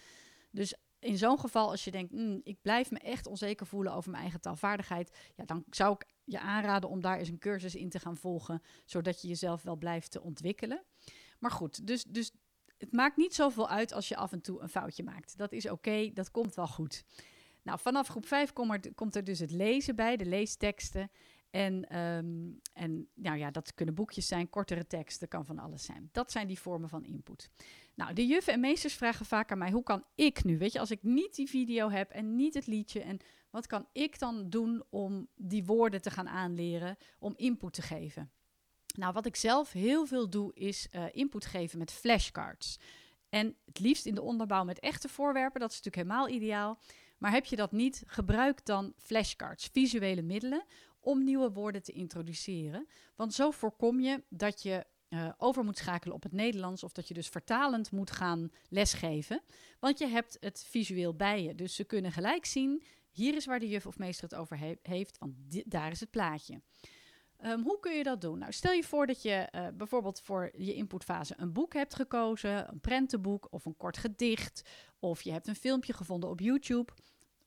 Dus 0.50 0.74
in 0.98 1.18
zo'n 1.18 1.40
geval, 1.40 1.70
als 1.70 1.84
je 1.84 1.90
denkt, 1.90 2.12
mm, 2.12 2.40
ik 2.42 2.62
blijf 2.62 2.90
me 2.90 2.98
echt 2.98 3.26
onzeker 3.26 3.66
voelen 3.66 3.92
over 3.92 4.10
mijn 4.10 4.22
eigen 4.22 4.40
taalvaardigheid, 4.40 5.16
ja, 5.34 5.44
dan 5.44 5.64
zou 5.70 5.92
ik 5.94 6.06
je 6.24 6.40
aanraden 6.40 6.90
om 6.90 7.00
daar 7.00 7.18
eens 7.18 7.28
een 7.28 7.38
cursus 7.38 7.74
in 7.74 7.88
te 7.88 7.98
gaan 7.98 8.16
volgen, 8.16 8.62
zodat 8.84 9.22
je 9.22 9.28
jezelf 9.28 9.62
wel 9.62 9.76
blijft 9.76 10.10
te 10.10 10.22
ontwikkelen. 10.22 10.84
Maar 11.38 11.50
goed, 11.50 11.86
dus, 11.86 12.04
dus 12.04 12.32
het 12.78 12.92
maakt 12.92 13.16
niet 13.16 13.34
zoveel 13.34 13.68
uit 13.68 13.92
als 13.92 14.08
je 14.08 14.16
af 14.16 14.32
en 14.32 14.40
toe 14.40 14.60
een 14.60 14.68
foutje 14.68 15.02
maakt. 15.02 15.38
Dat 15.38 15.52
is 15.52 15.70
oké, 15.70 16.10
dat 16.12 16.30
komt 16.30 16.54
wel 16.54 16.66
goed. 16.68 17.04
Nou, 17.62 17.78
vanaf 17.78 18.08
groep 18.08 18.26
5 18.26 18.52
komt 18.52 18.86
er, 18.86 18.94
komt 18.94 19.16
er 19.16 19.24
dus 19.24 19.38
het 19.38 19.50
lezen 19.50 19.96
bij, 19.96 20.16
de 20.16 20.26
leesteksten. 20.26 21.10
En, 21.56 21.98
um, 21.98 22.60
en 22.72 23.08
nou 23.14 23.38
ja, 23.38 23.50
dat 23.50 23.74
kunnen 23.74 23.94
boekjes 23.94 24.26
zijn, 24.26 24.50
kortere 24.50 24.86
teksten, 24.86 25.28
kan 25.28 25.44
van 25.44 25.58
alles 25.58 25.84
zijn. 25.84 26.08
Dat 26.12 26.32
zijn 26.32 26.46
die 26.46 26.58
vormen 26.58 26.88
van 26.88 27.04
input. 27.04 27.50
Nou, 27.94 28.12
de 28.12 28.26
juffen 28.26 28.52
en 28.52 28.60
meesters 28.60 28.94
vragen 28.94 29.26
vaak 29.26 29.52
aan 29.52 29.58
mij: 29.58 29.70
hoe 29.70 29.82
kan 29.82 30.04
ik 30.14 30.44
nu? 30.44 30.58
Weet 30.58 30.72
je, 30.72 30.78
als 30.78 30.90
ik 30.90 31.02
niet 31.02 31.34
die 31.34 31.48
video 31.48 31.90
heb 31.90 32.10
en 32.10 32.36
niet 32.36 32.54
het 32.54 32.66
liedje, 32.66 33.00
en 33.00 33.18
wat 33.50 33.66
kan 33.66 33.86
ik 33.92 34.18
dan 34.18 34.50
doen 34.50 34.84
om 34.90 35.28
die 35.34 35.64
woorden 35.64 36.02
te 36.02 36.10
gaan 36.10 36.28
aanleren, 36.28 36.96
om 37.18 37.34
input 37.36 37.72
te 37.72 37.82
geven? 37.82 38.30
Nou, 38.96 39.12
wat 39.12 39.26
ik 39.26 39.36
zelf 39.36 39.72
heel 39.72 40.06
veel 40.06 40.30
doe, 40.30 40.54
is 40.54 40.88
uh, 40.90 41.04
input 41.12 41.46
geven 41.46 41.78
met 41.78 41.92
flashcards. 41.92 42.78
En 43.28 43.56
het 43.64 43.78
liefst 43.78 44.06
in 44.06 44.14
de 44.14 44.22
onderbouw 44.22 44.64
met 44.64 44.80
echte 44.80 45.08
voorwerpen, 45.08 45.60
dat 45.60 45.70
is 45.70 45.76
natuurlijk 45.76 46.08
helemaal 46.08 46.28
ideaal. 46.28 46.78
Maar 47.18 47.32
heb 47.32 47.44
je 47.44 47.56
dat 47.56 47.72
niet, 47.72 48.02
gebruik 48.06 48.64
dan 48.64 48.92
flashcards, 48.96 49.68
visuele 49.72 50.22
middelen, 50.22 50.64
om 51.06 51.24
nieuwe 51.24 51.52
woorden 51.52 51.82
te 51.82 51.92
introduceren. 51.92 52.86
Want 53.16 53.34
zo 53.34 53.50
voorkom 53.50 54.00
je 54.00 54.22
dat 54.28 54.62
je 54.62 54.86
uh, 55.08 55.28
over 55.38 55.64
moet 55.64 55.78
schakelen 55.78 56.14
op 56.14 56.22
het 56.22 56.32
Nederlands 56.32 56.82
of 56.82 56.92
dat 56.92 57.08
je 57.08 57.14
dus 57.14 57.28
vertalend 57.28 57.90
moet 57.90 58.10
gaan 58.10 58.50
lesgeven. 58.68 59.42
Want 59.80 59.98
je 59.98 60.06
hebt 60.06 60.36
het 60.40 60.64
visueel 60.68 61.14
bij 61.14 61.42
je. 61.42 61.54
Dus 61.54 61.74
ze 61.74 61.84
kunnen 61.84 62.12
gelijk 62.12 62.44
zien, 62.44 62.82
hier 63.10 63.34
is 63.34 63.46
waar 63.46 63.60
de 63.60 63.68
juf 63.68 63.86
of 63.86 63.98
meester 63.98 64.28
het 64.28 64.38
over 64.38 64.76
heeft, 64.82 65.18
want 65.18 65.34
daar 65.70 65.90
is 65.90 66.00
het 66.00 66.10
plaatje. 66.10 66.60
Um, 67.44 67.62
hoe 67.62 67.80
kun 67.80 67.96
je 67.96 68.02
dat 68.02 68.20
doen? 68.20 68.38
Nou, 68.38 68.52
stel 68.52 68.72
je 68.72 68.84
voor 68.84 69.06
dat 69.06 69.22
je 69.22 69.48
uh, 69.54 69.66
bijvoorbeeld 69.74 70.20
voor 70.20 70.50
je 70.56 70.74
inputfase 70.74 71.34
een 71.36 71.52
boek 71.52 71.72
hebt 71.72 71.94
gekozen, 71.94 72.68
een 72.72 72.80
prentenboek 72.80 73.46
of 73.50 73.64
een 73.64 73.76
kort 73.76 73.98
gedicht, 73.98 74.62
of 74.98 75.22
je 75.22 75.32
hebt 75.32 75.46
een 75.46 75.54
filmpje 75.54 75.92
gevonden 75.92 76.30
op 76.30 76.40
YouTube. 76.40 76.92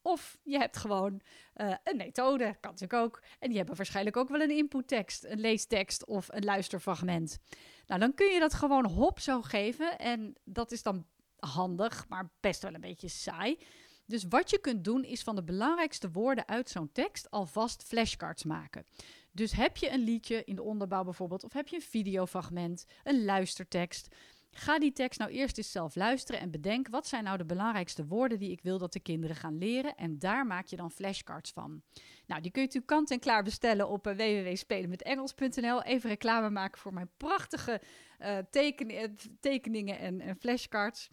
Of 0.10 0.38
je 0.44 0.58
hebt 0.58 0.78
gewoon 0.78 1.22
uh, 1.56 1.74
een 1.84 1.98
methode, 1.98 2.56
kan 2.60 2.72
natuurlijk 2.72 3.01
ook. 3.01 3.22
En 3.39 3.48
die 3.48 3.58
hebben 3.58 3.75
waarschijnlijk 3.75 4.18
ook 4.18 4.30
wel 4.30 4.42
een 4.42 4.58
inputtekst, 4.58 5.24
een 5.24 5.39
leestekst 5.39 6.06
of 6.06 6.28
een 6.32 6.44
luisterfragment. 6.44 7.39
Nou, 7.88 8.00
dan 8.00 8.13
kun 8.13 8.34
je 8.34 8.39
dat 8.39 8.54
gewoon 8.54 8.86
hop 8.86 9.20
zo 9.20 9.42
geven. 9.42 9.98
En 10.00 10.36
dat 10.44 10.72
is 10.72 10.84
dan 10.84 11.06
handig, 11.39 12.06
maar 12.08 12.30
best 12.39 12.62
wel 12.62 12.74
een 12.74 12.82
beetje 12.82 13.08
saai. 13.08 13.58
Dus 14.06 14.25
wat 14.30 14.50
je 14.50 14.60
kunt 14.60 14.84
doen 14.84 15.04
is 15.04 15.24
van 15.24 15.36
de 15.36 15.44
belangrijkste 15.44 16.12
woorden 16.12 16.48
uit 16.48 16.70
zo'n 16.70 16.92
tekst 16.92 17.32
alvast 17.32 17.84
flashcards 17.84 18.44
maken. 18.44 18.86
Dus 19.32 19.51
heb 19.51 19.78
je 19.78 19.89
een 19.89 20.04
liedje 20.04 20.44
in 20.44 20.56
de 20.56 20.62
onderbouw 20.62 21.04
bijvoorbeeld, 21.04 21.44
of 21.44 21.54
heb 21.54 21.68
je 21.68 21.75
een 21.75 21.82
videofragment, 21.82 22.86
een 23.04 23.25
luistertekst. 23.25 24.16
Ga 24.51 24.79
die 24.79 24.91
tekst 24.91 25.20
nou 25.20 25.32
eerst 25.32 25.58
eens 25.58 25.72
zelf 25.72 25.96
luisteren 25.96 26.41
en 26.41 26.51
bedenk 26.51 26.88
wat 26.88 27.08
zijn 27.08 27.24
nou 27.24 27.38
de 27.38 27.46
belangrijkste 27.46 28.06
woorden 28.06 28.39
die 28.39 28.51
ik 28.51 28.62
wil 28.62 28.77
dat 28.77 28.94
de 28.94 29.00
kinderen 29.00 29.36
gaan 29.36 29.58
leren. 29.58 29.96
En 29.96 30.20
daar 30.20 30.46
maak 30.46 30.65
je 30.65 30.75
dan 30.75 30.91
flashcards 30.91 31.51
van. 31.51 31.82
Nou, 32.25 32.41
die 32.41 32.51
kun 32.51 32.62
je 32.62 32.68
natuurlijk 32.68 32.86
kant 32.86 33.12
en 33.12 33.20
klaar 33.20 33.44
bestellen 33.44 33.89
op 33.89 34.08
uh, 34.08 34.13
www.spelenmetengels.nl. 34.13 35.84
Even 35.84 36.10
reclame 36.10 36.50
maken 36.50 36.79
voor 36.79 36.94
mijn 36.94 37.10
prachtige 37.18 37.82
uh, 38.20 38.38
teken 38.51 39.15
tekeningen 39.39 40.00
en, 40.00 40.22
en 40.22 40.36
flashcards. 40.36 41.10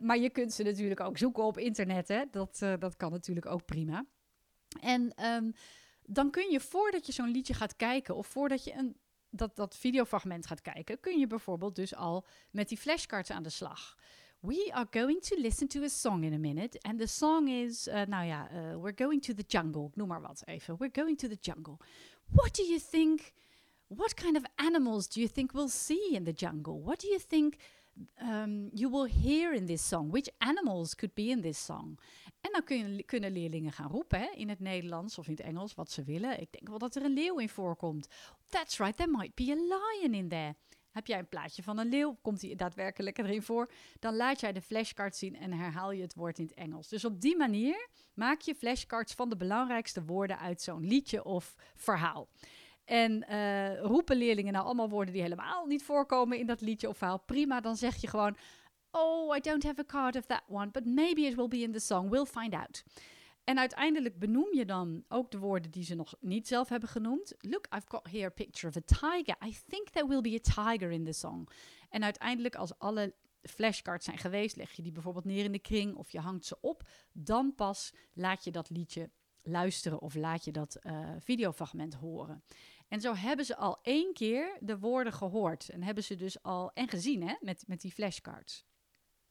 Maar 0.00 0.18
je 0.18 0.30
kunt 0.30 0.52
ze 0.52 0.62
natuurlijk 0.62 1.00
ook 1.00 1.18
zoeken 1.18 1.44
op 1.44 1.58
internet. 1.58 2.08
Hè? 2.08 2.24
Dat, 2.30 2.58
dat 2.78 2.96
kan 2.96 3.10
natuurlijk 3.10 3.46
ook 3.46 3.64
prima. 3.64 4.06
En 4.80 5.24
um, 5.26 5.52
dan 6.02 6.30
kun 6.30 6.50
je 6.50 6.60
voordat 6.60 7.06
je 7.06 7.12
zo'n 7.12 7.30
liedje 7.30 7.54
gaat 7.54 7.76
kijken 7.76 8.16
of 8.16 8.26
voordat 8.26 8.64
je 8.64 8.72
een, 8.72 8.96
dat, 9.30 9.56
dat 9.56 9.76
videofragment 9.76 10.46
gaat 10.46 10.60
kijken, 10.60 11.00
kun 11.00 11.18
je 11.18 11.26
bijvoorbeeld 11.26 11.76
dus 11.76 11.94
al 11.94 12.24
met 12.50 12.68
die 12.68 12.78
flashcards 12.78 13.30
aan 13.30 13.42
de 13.42 13.50
slag. 13.50 13.96
We 14.40 14.70
are 14.72 14.86
going 14.90 15.22
to 15.22 15.36
listen 15.36 15.68
to 15.68 15.82
a 15.82 15.88
song 15.88 16.24
in 16.24 16.32
a 16.32 16.38
minute. 16.38 16.78
And 16.80 16.98
the 16.98 17.06
song 17.06 17.48
is, 17.48 17.88
uh, 17.88 18.02
nou 18.02 18.26
ja, 18.26 18.48
we're 18.78 19.04
going 19.04 19.22
to 19.22 19.34
the 19.34 19.44
jungle. 19.46 19.90
Noem 19.94 20.08
maar 20.08 20.20
wat 20.20 20.42
even. 20.46 20.76
We're 20.78 21.02
going 21.02 21.18
to 21.18 21.28
the 21.28 21.38
jungle. 21.40 21.76
What 22.30 22.54
do 22.54 22.62
you 22.62 22.78
think? 22.90 23.32
What 23.86 24.14
kind 24.14 24.36
of 24.36 24.42
animals 24.54 25.08
do 25.08 25.20
you 25.20 25.32
think 25.32 25.52
we'll 25.52 25.68
see 25.68 26.14
in 26.14 26.24
the 26.24 26.32
jungle? 26.32 26.80
What 26.82 27.00
do 27.00 27.08
you 27.08 27.18
think 27.18 27.56
um, 28.22 28.70
you 28.72 28.90
will 28.90 29.08
hear 29.22 29.54
in 29.54 29.66
this 29.66 29.88
song? 29.88 30.10
Which 30.10 30.28
animals 30.38 30.94
could 30.94 31.14
be 31.14 31.22
in 31.22 31.40
this 31.40 31.64
song? 31.64 31.98
En 32.40 32.52
dan 32.52 32.64
kun 32.64 32.96
je, 32.96 33.02
kunnen 33.02 33.32
leerlingen 33.32 33.72
gaan 33.72 33.90
roepen 33.90 34.20
hè, 34.20 34.30
in 34.34 34.48
het 34.48 34.60
Nederlands 34.60 35.18
of 35.18 35.26
in 35.26 35.32
het 35.32 35.42
Engels 35.42 35.74
wat 35.74 35.90
ze 35.90 36.04
willen. 36.04 36.40
Ik 36.40 36.52
denk 36.52 36.68
wel 36.68 36.78
dat 36.78 36.94
er 36.94 37.04
een 37.04 37.12
leeuw 37.12 37.38
in 37.38 37.48
voorkomt. 37.48 38.08
That's 38.48 38.78
right, 38.78 38.96
there 38.96 39.10
might 39.10 39.34
be 39.34 39.50
a 39.50 39.54
lion 39.54 40.14
in 40.14 40.28
there. 40.28 40.54
Heb 40.90 41.06
jij 41.06 41.18
een 41.18 41.28
plaatje 41.28 41.62
van 41.62 41.78
een 41.78 41.88
leeuw, 41.88 42.18
komt 42.22 42.40
die 42.40 42.56
daadwerkelijk 42.56 43.18
erin 43.18 43.42
voor, 43.42 43.70
dan 43.98 44.16
laat 44.16 44.40
jij 44.40 44.52
de 44.52 44.62
flashcard 44.62 45.16
zien 45.16 45.36
en 45.36 45.52
herhaal 45.52 45.92
je 45.92 46.02
het 46.02 46.14
woord 46.14 46.38
in 46.38 46.44
het 46.44 46.54
Engels. 46.54 46.88
Dus 46.88 47.04
op 47.04 47.20
die 47.20 47.36
manier 47.36 47.88
maak 48.14 48.40
je 48.40 48.54
flashcards 48.54 49.14
van 49.14 49.28
de 49.28 49.36
belangrijkste 49.36 50.04
woorden 50.04 50.38
uit 50.38 50.62
zo'n 50.62 50.86
liedje 50.86 51.24
of 51.24 51.54
verhaal. 51.74 52.28
En 52.90 53.24
uh, 53.30 53.80
roepen 53.80 54.16
leerlingen 54.16 54.52
nou 54.52 54.64
allemaal 54.64 54.88
woorden 54.88 55.12
die 55.12 55.22
helemaal 55.22 55.66
niet 55.66 55.82
voorkomen 55.82 56.38
in 56.38 56.46
dat 56.46 56.60
liedje 56.60 56.88
of 56.88 56.96
verhaal, 56.96 57.18
prima, 57.18 57.60
dan 57.60 57.76
zeg 57.76 57.96
je 57.96 58.06
gewoon, 58.06 58.36
oh, 58.90 59.36
I 59.36 59.40
don't 59.40 59.62
have 59.62 59.80
a 59.80 59.84
card 59.84 60.16
of 60.16 60.26
that 60.26 60.42
one, 60.48 60.70
but 60.70 60.84
maybe 60.84 61.20
it 61.20 61.34
will 61.34 61.48
be 61.48 61.58
in 61.58 61.72
the 61.72 61.78
song, 61.78 62.08
we'll 62.08 62.24
find 62.24 62.54
out. 62.54 62.84
En 63.44 63.58
uiteindelijk 63.58 64.18
benoem 64.18 64.54
je 64.54 64.64
dan 64.64 65.04
ook 65.08 65.30
de 65.30 65.38
woorden 65.38 65.70
die 65.70 65.84
ze 65.84 65.94
nog 65.94 66.14
niet 66.20 66.48
zelf 66.48 66.68
hebben 66.68 66.88
genoemd. 66.88 67.34
Look, 67.38 67.66
I've 67.74 67.86
got 67.88 68.10
here 68.10 68.26
a 68.26 68.30
picture 68.30 68.68
of 68.68 68.76
a 68.76 68.80
tiger. 68.80 69.36
I 69.46 69.56
think 69.68 69.88
there 69.88 70.06
will 70.06 70.20
be 70.20 70.40
a 70.44 70.64
tiger 70.64 70.90
in 70.90 71.04
the 71.04 71.12
song. 71.12 71.48
En 71.88 72.04
uiteindelijk, 72.04 72.54
als 72.54 72.78
alle 72.78 73.14
flashcards 73.42 74.04
zijn 74.04 74.18
geweest, 74.18 74.56
leg 74.56 74.72
je 74.72 74.82
die 74.82 74.92
bijvoorbeeld 74.92 75.24
neer 75.24 75.44
in 75.44 75.52
de 75.52 75.58
kring 75.58 75.94
of 75.96 76.10
je 76.10 76.20
hangt 76.20 76.44
ze 76.44 76.56
op. 76.60 76.88
Dan 77.12 77.54
pas 77.54 77.94
laat 78.12 78.44
je 78.44 78.50
dat 78.50 78.70
liedje 78.70 79.10
luisteren 79.42 80.00
of 80.00 80.14
laat 80.14 80.44
je 80.44 80.52
dat 80.52 80.78
uh, 80.82 81.10
videofragment 81.18 81.94
horen. 81.94 82.42
En 82.90 83.00
zo 83.00 83.14
hebben 83.14 83.44
ze 83.44 83.56
al 83.56 83.78
één 83.82 84.12
keer 84.12 84.56
de 84.60 84.78
woorden 84.78 85.12
gehoord. 85.12 85.68
En 85.68 85.82
hebben 85.82 86.04
ze 86.04 86.16
dus 86.16 86.42
al 86.42 86.70
en 86.74 86.88
gezien 86.88 87.28
hè, 87.28 87.34
met, 87.40 87.64
met 87.66 87.80
die 87.80 87.92
flashcards. 87.92 88.64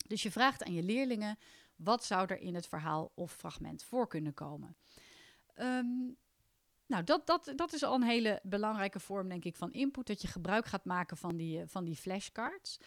Dus 0.08 0.24
je 0.24 0.32
vraagt 0.32 0.63
aan 0.63 0.74
je 0.74 0.84
leerlingen: 0.84 1.38
wat 1.75 2.04
zou 2.04 2.28
er 2.28 2.39
in 2.39 2.56
het 2.56 2.68
verhaal 2.68 3.12
of 3.16 3.32
fragment 3.32 3.84
voor 3.84 4.08
kunnen 4.08 4.34
komen? 4.34 4.78
Um, 5.56 6.18
nou, 6.86 7.04
dat, 7.04 7.28
dat, 7.28 7.54
dat 7.56 7.74
is 7.74 7.84
al 7.84 7.96
een 7.96 8.04
hele 8.04 8.39
belangrijke 8.44 9.00
vorm, 9.00 9.30
denk 9.30 9.46
ik, 9.46 9.56
van 9.56 9.72
input. 9.72 10.08
Dat 10.08 10.22
je 10.22 10.28
gebruik 10.28 10.66
gaat 10.66 10.86
maken 10.86 11.18
van 11.18 11.38
die, 11.38 11.68
van 11.68 11.86
die 11.86 11.96
flashcards. 11.96 12.80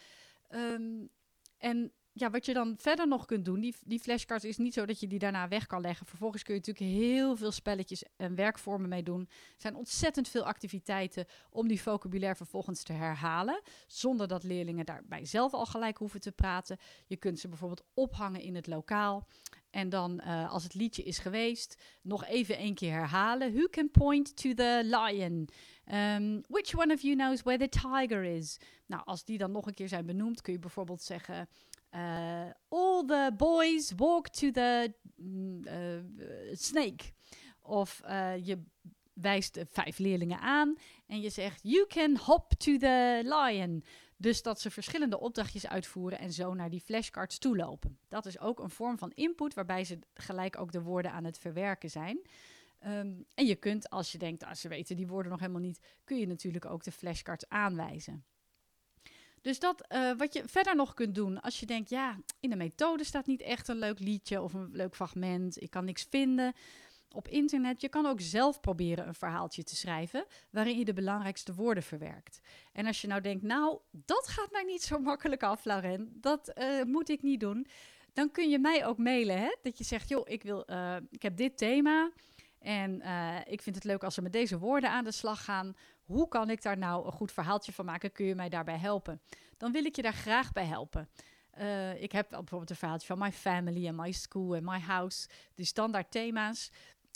Um, 0.51 1.11
en 1.59 1.93
ja, 2.15 2.31
wat 2.31 2.47
je 2.47 2.53
dan 2.53 2.75
verder 2.79 3.09
nog 3.09 3.25
kunt 3.25 3.45
doen, 3.45 3.61
die, 3.61 3.75
die 3.85 4.01
flashcards 4.01 4.45
is 4.45 4.57
niet 4.57 4.75
zo 4.75 4.87
dat 4.87 5.01
je 5.01 5.07
die 5.07 5.19
daarna 5.19 5.49
weg 5.49 5.67
kan 5.67 5.81
leggen. 5.81 6.07
Vervolgens 6.07 6.43
kun 6.43 6.55
je 6.55 6.61
natuurlijk 6.61 7.01
heel 7.03 7.37
veel 7.37 7.51
spelletjes 7.51 8.05
en 8.17 8.35
werkvormen 8.35 8.89
mee 8.89 9.03
doen. 9.03 9.21
Er 9.31 9.55
zijn 9.57 9.77
ontzettend 9.77 10.29
veel 10.29 10.45
activiteiten 10.45 11.27
om 11.51 11.69
die 11.69 11.83
vocabulaire 11.83 12.37
vervolgens 12.37 12.83
te 12.83 12.93
herhalen, 12.93 13.63
zonder 13.87 14.29
dat 14.29 14.43
leerlingen 14.43 14.87
daarbij 14.87 15.25
zelf 15.25 15.53
al 15.53 15.67
gelijk 15.67 15.99
hoeven 15.99 16.21
te 16.21 16.33
praten. 16.33 16.79
Je 17.07 17.17
kunt 17.17 17.39
ze 17.39 17.49
bijvoorbeeld 17.49 17.85
ophangen 17.95 18.41
in 18.41 18.55
het 18.55 18.67
lokaal. 18.67 19.29
En 19.71 19.89
dan, 19.89 20.21
uh, 20.25 20.53
als 20.53 20.63
het 20.63 20.75
liedje 20.75 21.03
is 21.03 21.19
geweest, 21.19 21.83
nog 22.03 22.25
even 22.25 22.57
één 22.57 22.75
keer 22.75 22.93
herhalen. 22.93 23.55
Who 23.55 23.67
can 23.71 23.91
point 23.91 24.37
to 24.37 24.55
the 24.55 24.81
lion? 24.85 25.49
Um, 25.93 26.43
which 26.49 26.77
one 26.77 26.95
of 26.95 27.03
you 27.03 27.15
knows 27.15 27.43
where 27.43 27.69
the 27.69 27.79
tiger 27.79 28.25
is? 28.25 28.59
Nou, 28.87 29.03
als 29.05 29.25
die 29.25 29.39
dan 29.39 29.53
nog 29.53 29.67
een 29.67 29.75
keer 29.75 29.89
zijn 29.89 30.07
benoemd, 30.07 30.41
kun 30.41 30.53
je 30.53 30.59
bijvoorbeeld 30.59 31.03
zeggen... 31.03 31.49
Uh, 31.95 32.51
all 32.69 33.05
the 33.07 33.31
boys 33.37 33.93
walk 33.97 34.29
to 34.29 34.51
the 34.51 34.93
uh, 35.17 36.53
snake. 36.53 37.13
Of 37.63 38.01
uh, 38.05 38.47
je 38.47 38.63
wijst 39.13 39.59
vijf 39.71 39.99
leerlingen 39.99 40.41
aan 40.41 40.77
en 41.07 41.21
je 41.21 41.31
zegt: 41.31 41.61
You 41.63 41.87
can 41.87 42.17
hop 42.17 42.53
to 42.53 42.77
the 42.77 43.21
lion. 43.25 43.85
Dus 44.17 44.43
dat 44.43 44.61
ze 44.61 44.71
verschillende 44.71 45.21
opdrachtjes 45.21 45.67
uitvoeren 45.67 46.19
en 46.19 46.33
zo 46.33 46.55
naar 46.55 46.71
die 46.71 46.81
flashcards 46.81 47.39
toe 47.39 47.57
lopen. 47.57 47.99
Dat 48.09 48.27
is 48.27 48.39
ook 48.39 48.61
een 48.61 48.71
vorm 48.71 48.99
van 48.99 49.11
input 49.11 49.55
waarbij 49.55 49.85
ze 49.85 49.99
gelijk 50.15 50.59
ook 50.59 50.73
de 50.73 50.83
woorden 50.83 51.13
aan 51.13 51.25
het 51.25 51.39
verwerken 51.39 51.91
zijn. 51.91 52.21
Um, 52.87 53.25
en 53.35 53.47
je 53.47 53.55
kunt, 53.55 53.91
als 53.91 54.13
je 54.13 54.19
denkt, 54.19 54.45
ah, 54.45 54.55
ze 54.55 54.69
weten 54.69 54.97
die 54.97 55.07
woorden 55.07 55.31
nog 55.31 55.41
helemaal 55.41 55.61
niet, 55.61 55.81
kun 56.05 56.19
je 56.19 56.27
natuurlijk 56.27 56.65
ook 56.65 56.85
de 56.85 56.93
flashcards 56.93 57.49
aanwijzen. 57.49 58.25
Dus 59.43 59.59
dat 59.59 59.85
uh, 59.89 60.13
wat 60.17 60.33
je 60.33 60.43
verder 60.47 60.77
nog 60.77 60.95
kunt 60.95 61.15
doen, 61.15 61.41
als 61.41 61.61
je 61.61 61.67
denkt, 61.67 61.91
ja, 61.91 62.19
in 62.41 62.51
de 62.51 62.57
methode 62.57 63.05
staat 63.05 63.27
niet 63.27 63.43
echt 63.43 63.69
een 63.69 63.79
leuk 63.79 63.99
liedje 63.99 64.43
of 64.43 64.53
een 64.53 64.69
leuk 64.73 64.95
fragment, 64.95 65.63
ik 65.63 65.71
kan 65.71 65.85
niks 65.85 66.07
vinden 66.11 66.53
op 67.13 67.29
internet. 67.29 67.81
Je 67.81 67.89
kan 67.89 68.07
ook 68.07 68.21
zelf 68.21 68.61
proberen 68.61 69.09
een 69.09 69.15
verhaaltje 69.15 69.65
te 69.65 69.77
schrijven 69.77 70.25
waarin 70.51 70.79
je 70.79 70.85
de 70.85 70.93
belangrijkste 70.93 71.55
woorden 71.55 71.83
verwerkt. 71.83 72.41
En 72.73 72.87
als 72.87 73.01
je 73.01 73.07
nou 73.07 73.21
denkt, 73.21 73.43
nou, 73.43 73.79
dat 73.91 74.29
gaat 74.29 74.51
mij 74.51 74.63
niet 74.63 74.83
zo 74.83 74.99
makkelijk 74.99 75.43
af, 75.43 75.65
Lauren, 75.65 76.13
dat 76.21 76.53
uh, 76.59 76.83
moet 76.83 77.09
ik 77.09 77.23
niet 77.23 77.41
doen. 77.41 77.67
Dan 78.13 78.31
kun 78.31 78.51
je 78.51 78.59
mij 78.59 78.87
ook 78.87 78.99
mailen, 78.99 79.39
hè? 79.39 79.57
dat 79.63 79.79
je 79.79 79.85
zegt, 79.85 80.09
joh, 80.09 80.29
ik, 80.29 80.43
wil, 80.43 80.65
uh, 80.67 80.97
ik 81.11 81.23
heb 81.23 81.37
dit 81.37 81.59
thema 81.59 82.11
en 82.59 83.03
ik 83.47 83.63
vind 83.63 83.75
het 83.75 83.85
leuk 83.85 84.05
als 84.05 84.17
we 84.17 84.23
met 84.23 84.33
deze 84.33 84.59
woorden 84.59 84.91
aan 84.91 85.05
de 85.05 85.13
slag 85.13 85.45
gaan. 85.45 85.77
Hoe 86.05 86.29
kan 86.29 86.51
ik 86.51 86.63
daar 86.63 86.79
nou 86.79 87.07
een 87.07 87.13
goed 87.13 87.33
verhaaltje 87.33 87.73
van 87.73 87.85
maken? 87.85 88.13
Kun 88.13 88.27
je 88.27 88.35
mij 88.35 88.49
daarbij 88.49 88.79
helpen? 88.79 89.21
Dan 89.57 89.73
wil 89.73 89.85
ik 89.85 89.97
je 89.97 90.03
daar 90.03 90.13
graag 90.13 90.53
bij 90.53 90.65
helpen. 90.65 91.09
Uh, 91.59 92.03
ik 92.03 92.13
heb 92.13 92.29
bijvoorbeeld 92.29 92.71
een 92.71 92.77
verhaaltje 92.77 93.07
van 93.07 93.19
my 93.19 93.33
family 93.33 93.87
en 93.87 93.95
my 93.95 94.13
school 94.13 94.57
en 94.57 94.65
my 94.65 94.79
house. 94.79 95.29
Die 95.55 95.67
standaard 95.67 96.11
thema's. 96.11 96.71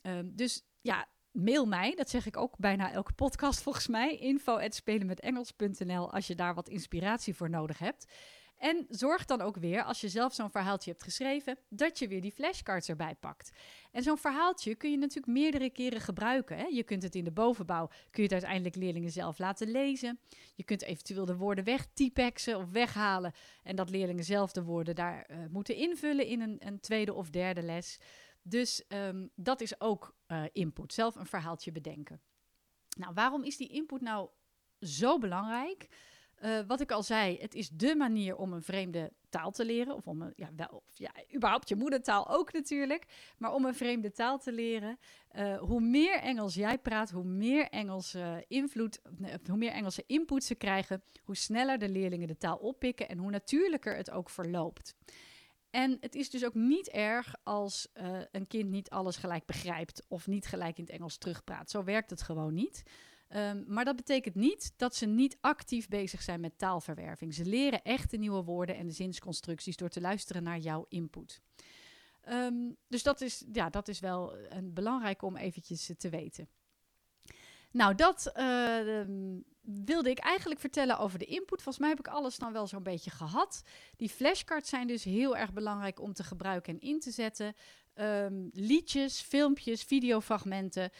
Uh, 0.07 0.19
dus 0.25 0.65
ja, 0.81 1.07
mail 1.31 1.67
mij. 1.67 1.95
Dat 1.95 2.11
zeg 2.11 2.27
ik 2.27 2.37
ook 2.37 2.59
bijna 2.59 2.93
elke 2.93 3.13
podcast 3.13 3.63
volgens 3.63 3.87
mij. 3.87 4.17
Info 4.17 4.57
als 6.11 6.27
je 6.27 6.35
daar 6.35 6.55
wat 6.55 6.69
inspiratie 6.69 7.35
voor 7.35 7.51
nodig 7.51 7.79
hebt. 7.79 8.07
En 8.57 8.87
zorg 8.89 9.25
dan 9.25 9.41
ook 9.41 9.57
weer, 9.57 9.83
als 9.83 10.01
je 10.01 10.09
zelf 10.09 10.35
zo'n 10.35 10.51
verhaaltje 10.51 10.91
hebt 10.91 11.03
geschreven, 11.03 11.59
dat 11.69 11.99
je 11.99 12.09
weer 12.09 12.21
die 12.21 12.33
flashcards 12.33 12.89
erbij 12.89 13.15
pakt. 13.15 13.51
En 13.93 14.03
zo'n 14.03 14.19
verhaaltje 14.19 14.75
kun 14.75 14.91
je 14.91 14.99
natuurlijk 14.99 15.33
meerdere 15.33 15.71
keren 15.71 16.01
gebruiken. 16.01 16.57
Hè? 16.57 16.65
Je 16.65 16.83
kunt 16.83 17.03
het 17.03 17.15
in 17.15 17.25
de 17.25 17.31
bovenbouw, 17.31 17.89
kun 18.11 18.23
je 18.23 18.31
uiteindelijk 18.31 18.75
leerlingen 18.77 19.11
zelf 19.11 19.39
laten 19.39 19.71
lezen. 19.71 20.19
Je 20.55 20.65
kunt 20.65 20.83
eventueel 20.83 21.25
de 21.25 21.37
woorden 21.37 21.65
wegtypexen 21.65 22.57
of 22.57 22.71
weghalen. 22.71 23.33
En 23.63 23.77
dat 23.77 23.91
leerlingen 23.91 24.25
zelf 24.25 24.53
de 24.53 24.63
woorden 24.63 24.95
daar 24.95 25.27
uh, 25.31 25.37
moeten 25.51 25.75
invullen 25.75 26.27
in 26.27 26.41
een, 26.41 26.57
een, 26.67 26.81
tweede 26.81 27.15
of 27.15 27.31
derde 27.31 27.63
les. 27.63 27.99
Dus 28.43 28.85
um, 28.89 29.31
dat 29.35 29.61
is 29.61 29.81
ook 29.81 30.17
uh, 30.29 30.43
input, 30.53 30.93
zelf 30.93 31.15
een 31.15 31.27
verhaaltje 31.27 31.73
bedenken. 31.73 32.21
Nou, 32.97 33.15
waarom 33.15 33.45
is 33.45 33.57
die 33.57 33.69
input 33.69 34.01
nou 34.01 34.29
zo 34.81 35.19
belangrijk? 35.19 35.89
Uh, 36.45 36.59
wat 36.67 36.81
ik 36.81 36.93
al 36.93 37.03
zei, 37.03 37.39
het 37.41 37.55
is 37.55 37.69
dé 37.69 37.95
manier 37.95 38.37
om 38.37 38.53
een 38.53 38.63
vreemde 38.63 39.13
taal 39.29 39.51
te 39.51 39.65
leren. 39.65 39.95
Of 39.95 40.07
om 40.07 40.23
een, 40.23 40.33
ja, 40.37 40.51
wel, 40.57 40.69
of, 40.69 40.99
ja, 40.99 41.11
überhaupt 41.35 41.69
je 41.69 41.77
moedertaal 41.77 42.29
ook 42.29 42.53
natuurlijk. 42.53 43.07
Maar 43.39 43.53
om 43.53 43.65
een 43.65 43.75
vreemde 43.75 44.13
taal 44.13 44.39
te 44.39 44.53
leren. 44.53 44.99
Uh, 45.33 45.59
hoe 45.59 45.81
meer 45.81 46.19
Engels 46.19 46.55
jij 46.55 46.79
praat, 46.79 47.11
hoe 47.11 47.25
meer 47.25 47.69
Engelse 47.69 48.45
invloed, 48.49 49.01
hoe 49.47 49.57
meer 49.57 49.71
Engelse 49.71 50.05
input 50.07 50.45
ze 50.45 50.55
krijgen. 50.55 51.03
Hoe 51.25 51.37
sneller 51.37 51.79
de 51.79 51.89
leerlingen 51.89 52.29
de 52.29 52.37
taal 52.37 52.57
oppikken 52.57 53.09
en 53.09 53.19
hoe 53.19 53.31
natuurlijker 53.31 53.97
het 53.97 54.11
ook 54.11 54.31
verloopt. 54.31 54.95
En 55.71 55.97
het 56.01 56.15
is 56.15 56.31
dus 56.31 56.45
ook 56.45 56.55
niet 56.55 56.89
erg 56.89 57.35
als 57.43 57.89
een 58.31 58.47
kind 58.47 58.71
niet 58.71 58.91
alles 58.91 59.17
gelijk 59.17 59.47
begrijpt 59.47 60.05
of 60.09 60.27
niet 60.27 60.47
gelijk 60.47 60.79
in 60.79 60.85
het 60.85 60.93
Engels 60.93 61.19
terugpraat. 61.19 61.71
Zo 61.71 61.85
werkt 61.85 62.11
het 62.11 62.23
gewoon 62.23 62.55
niet. 62.55 62.83
Ehm, 63.29 63.63
maar 63.67 63.85
dat 63.85 63.97
betekent 63.97 64.35
niet 64.35 64.73
dat 64.77 64.95
ze 64.95 65.07
niet 65.07 65.37
actief 65.41 65.89
bezig 65.89 66.23
zijn 66.23 66.41
met 66.41 66.59
taalverwerving. 66.59 67.35
Ze 67.35 67.45
leren 67.45 67.83
echt 67.83 68.11
de 68.11 68.17
nieuwe 68.17 68.43
woorden 68.43 68.77
en 68.77 68.87
de 68.87 68.93
zinsconstructies 68.93 69.77
door 69.77 69.89
te 69.89 70.01
luisteren 70.01 70.43
naar 70.43 70.59
jouw 70.59 70.87
input. 70.89 71.41
Ehm, 72.21 72.55
dus 72.89 73.03
dat 73.03 73.21
is, 73.21 73.45
ja, 73.53 73.71
dat 73.71 73.89
is 73.89 74.01
wel 74.01 74.37
een 74.49 74.75
belangrijk 74.75 75.23
om 75.23 75.37
eventjes 75.37 75.91
te 75.99 76.09
weten. 76.09 76.49
Nou, 77.71 77.95
dat 77.95 78.33
uh, 78.37 79.05
wilde 79.61 80.11
ik 80.11 80.19
eigenlijk 80.19 80.61
vertellen 80.61 80.99
over 80.99 81.19
de 81.19 81.25
input. 81.25 81.63
Volgens 81.63 81.79
mij 81.79 81.89
heb 81.89 81.99
ik 81.99 82.09
alles 82.09 82.37
dan 82.37 82.53
wel 82.53 82.67
zo'n 82.67 82.83
beetje 82.83 83.11
gehad. 83.11 83.63
Die 83.97 84.09
flashcards 84.09 84.69
zijn 84.69 84.87
dus 84.87 85.05
heel 85.05 85.37
erg 85.37 85.53
belangrijk 85.53 86.01
om 86.01 86.13
te 86.13 86.25
gebruiken 86.25 86.73
en 86.73 86.81
in 86.81 87.01
te 87.01 87.11
zetten. 87.11 87.55
Um, 87.95 88.51
liedjes, 88.53 89.21
filmpjes, 89.21 89.83
videofragmenten. 89.83 90.91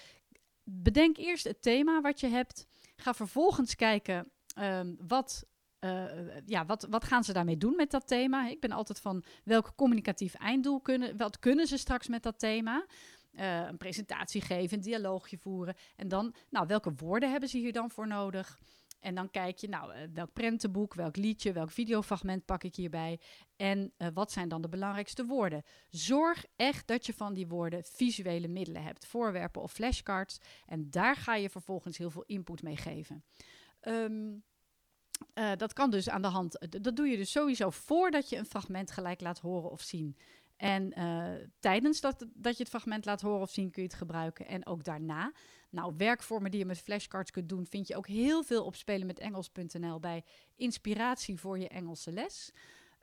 Bedenk 0.69 1.17
eerst 1.17 1.45
het 1.45 1.63
thema 1.63 2.01
wat 2.01 2.21
je 2.21 2.27
hebt. 2.27 2.67
Ga 2.97 3.15
vervolgens 3.15 3.75
kijken 3.75 4.31
um, 4.59 4.97
wat 5.07 5.47
uh, 5.81 6.05
ja, 6.47 6.67
wat, 6.67 6.87
wat 6.91 7.05
gaan 7.05 7.25
ze 7.25 7.33
daarmee 7.33 7.57
doen 7.57 7.77
met 7.77 7.91
dat 7.91 8.07
thema? 8.07 8.49
Ik 8.49 8.61
ben 8.61 8.73
altijd 8.73 9.01
van 9.01 9.25
welk 9.45 9.73
communicatief 9.77 10.35
einddoel 10.35 10.81
kunnen, 10.81 11.17
wat 11.17 11.39
kunnen 11.39 11.67
ze 11.67 11.77
straks 11.77 12.09
met 12.09 12.23
dat 12.23 12.39
thema? 12.39 12.87
Uh, 13.33 13.67
een 13.67 13.77
presentatie 13.77 14.41
geven, 14.41 14.77
een 14.77 14.83
dialoogje 14.83 15.39
voeren. 15.39 15.75
En 15.97 16.09
dan, 16.09 16.35
nou, 16.51 16.67
welke 16.67 16.93
woorden 16.97 17.31
hebben 17.31 17.49
ze 17.49 17.59
hier 17.59 17.73
dan 17.73 17.91
voor 17.91 18.07
nodig? 18.07 18.59
En 19.07 19.15
dan 19.15 19.31
kijk 19.31 19.59
je, 19.59 19.69
nou, 19.69 19.95
uh, 19.95 19.99
welk 20.15 20.33
prentenboek, 20.33 20.95
welk 20.95 21.17
liedje, 21.17 21.53
welk 21.53 21.71
videofragment 21.71 22.45
pak 22.45 22.65
ik 22.65 22.75
hierbij? 22.75 23.21
En 23.57 23.93
uh, 23.99 24.09
wat 24.15 24.33
zijn 24.33 24.49
dan 24.49 24.63
de 24.63 24.69
belangrijkste 24.69 25.25
woorden? 25.25 25.63
Zorg 25.89 26.45
echt 26.57 26.87
dat 26.87 27.07
je 27.07 27.15
van 27.15 27.35
die 27.35 27.47
woorden 27.47 27.85
visuele 27.85 28.49
middelen 28.49 28.83
hebt, 28.83 29.07
voorwerpen 29.07 29.63
of 29.63 29.73
flashcards. 29.73 30.39
En 30.67 30.91
daar 30.91 31.17
ga 31.17 31.35
je 31.35 31.51
vervolgens 31.51 31.99
heel 31.99 32.11
veel 32.11 32.25
input 32.27 32.63
mee 32.63 32.77
geven. 32.77 33.25
Um, 33.81 34.45
uh, 35.35 35.53
dat 35.57 35.73
kan 35.73 35.91
dus 35.91 36.09
aan 36.09 36.23
de 36.23 36.29
hand. 36.29 36.67
Dat 36.83 36.97
doe 36.97 37.07
je 37.07 37.17
dus 37.17 37.31
sowieso 37.31 37.71
voordat 37.71 38.29
je 38.29 38.37
een 38.37 38.47
fragment 38.47 38.91
gelijk 38.91 39.21
laat 39.21 39.39
horen 39.39 39.71
of 39.71 39.81
zien. 39.81 40.17
En 40.57 40.93
tijdens 41.59 42.01
dat, 42.01 42.27
dat 42.35 42.57
je 42.57 42.63
het 42.63 42.73
fragment 42.73 43.05
laat 43.05 43.21
horen 43.21 43.41
of 43.41 43.51
zien 43.51 43.71
kun 43.71 43.83
je 43.83 43.89
het 43.89 43.99
gebruiken. 43.99 44.47
En 44.47 44.67
ook 44.67 44.85
daarna. 44.85 45.33
Nou, 45.71 45.95
werkvormen 45.97 46.51
die 46.51 46.61
je 46.61 46.67
met 46.67 46.79
flashcards 46.79 47.31
kunt 47.31 47.49
doen, 47.49 47.67
vind 47.67 47.89
je 47.89 47.97
ook 47.97 48.07
heel 48.07 48.43
veel 48.43 48.65
op 48.65 48.75
spelenmetengels.nl 48.75 50.01
bij 50.01 50.25
inspiratie 50.57 51.41
voor 51.41 51.59
je 51.59 51.69
Engelse 51.69 52.13
les. 52.13 52.53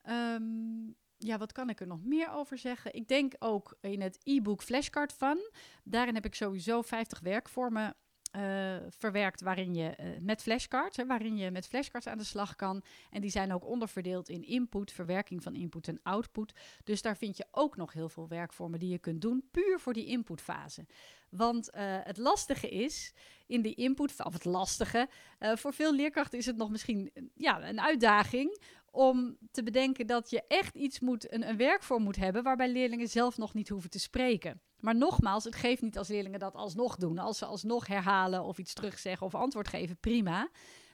Um, 0.09 0.95
ja, 1.17 1.37
wat 1.37 1.51
kan 1.51 1.69
ik 1.69 1.79
er 1.79 1.87
nog 1.87 2.03
meer 2.03 2.31
over 2.31 2.57
zeggen? 2.57 2.93
Ik 2.93 3.07
denk 3.07 3.33
ook 3.39 3.77
in 3.81 4.01
het 4.01 4.19
e-book 4.23 4.63
Flashcard 4.63 5.13
Fun. 5.13 5.51
Daarin 5.83 6.15
heb 6.15 6.25
ik 6.25 6.35
sowieso 6.35 6.81
50 6.81 7.19
werkvormen 7.19 7.95
uh, 8.35 8.75
verwerkt 8.89 9.41
waarin 9.41 9.73
je 9.73 9.95
uh, 9.99 10.05
met 10.19 10.41
flashcards, 10.41 10.97
waarin 11.07 11.37
je 11.37 11.51
met 11.51 11.67
flashcards 11.67 12.07
aan 12.07 12.17
de 12.17 12.23
slag 12.23 12.55
kan. 12.55 12.83
En 13.09 13.21
die 13.21 13.29
zijn 13.29 13.53
ook 13.53 13.65
onderverdeeld 13.65 14.29
in 14.29 14.43
input, 14.43 14.91
verwerking 14.91 15.43
van 15.43 15.55
input 15.55 15.87
en 15.87 15.99
output. 16.03 16.53
Dus 16.83 17.01
daar 17.01 17.17
vind 17.17 17.37
je 17.37 17.45
ook 17.51 17.75
nog 17.75 17.93
heel 17.93 18.09
veel 18.09 18.27
werkvormen 18.27 18.79
die 18.79 18.89
je 18.89 18.97
kunt 18.97 19.21
doen, 19.21 19.43
puur 19.51 19.79
voor 19.79 19.93
die 19.93 20.05
inputfase. 20.05 20.85
Want 21.29 21.69
uh, 21.75 21.97
het 22.03 22.17
lastige 22.17 22.69
is 22.69 23.13
in 23.47 23.61
die 23.61 23.75
input, 23.75 24.23
of 24.23 24.33
het 24.33 24.45
lastige, 24.45 25.09
voor 25.39 25.73
veel 25.73 25.95
leerkrachten 25.95 26.37
is 26.37 26.45
het 26.45 26.57
nog 26.57 26.69
misschien 26.69 27.11
ja, 27.35 27.69
een 27.69 27.81
uitdaging 27.81 28.61
om 28.93 29.37
te 29.51 29.63
bedenken 29.63 30.07
dat 30.07 30.29
je 30.29 30.43
echt 30.47 30.75
iets 30.75 30.99
moet, 30.99 31.33
een, 31.33 31.49
een 31.49 31.57
werkvorm 31.57 32.03
moet 32.03 32.15
hebben 32.15 32.43
waarbij 32.43 32.71
leerlingen 32.71 33.07
zelf 33.07 33.37
nog 33.37 33.53
niet 33.53 33.69
hoeven 33.69 33.89
te 33.89 33.99
spreken. 33.99 34.61
Maar 34.79 34.95
nogmaals, 34.95 35.43
het 35.43 35.55
geeft 35.55 35.81
niet 35.81 35.97
als 35.97 36.07
leerlingen 36.07 36.39
dat 36.39 36.55
alsnog 36.55 36.95
doen. 36.95 37.17
Als 37.17 37.37
ze 37.37 37.45
alsnog 37.45 37.87
herhalen 37.87 38.43
of 38.43 38.57
iets 38.57 38.73
terugzeggen 38.73 39.25
of 39.25 39.35
antwoord 39.35 39.67
geven, 39.67 39.97
prima. 39.97 40.49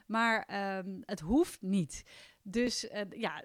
Maar 0.08 0.48
um, 0.78 1.02
het 1.06 1.20
hoeft 1.20 1.62
niet. 1.62 2.04
Dus 2.52 2.84
uh, 2.84 3.02
ja, 3.10 3.44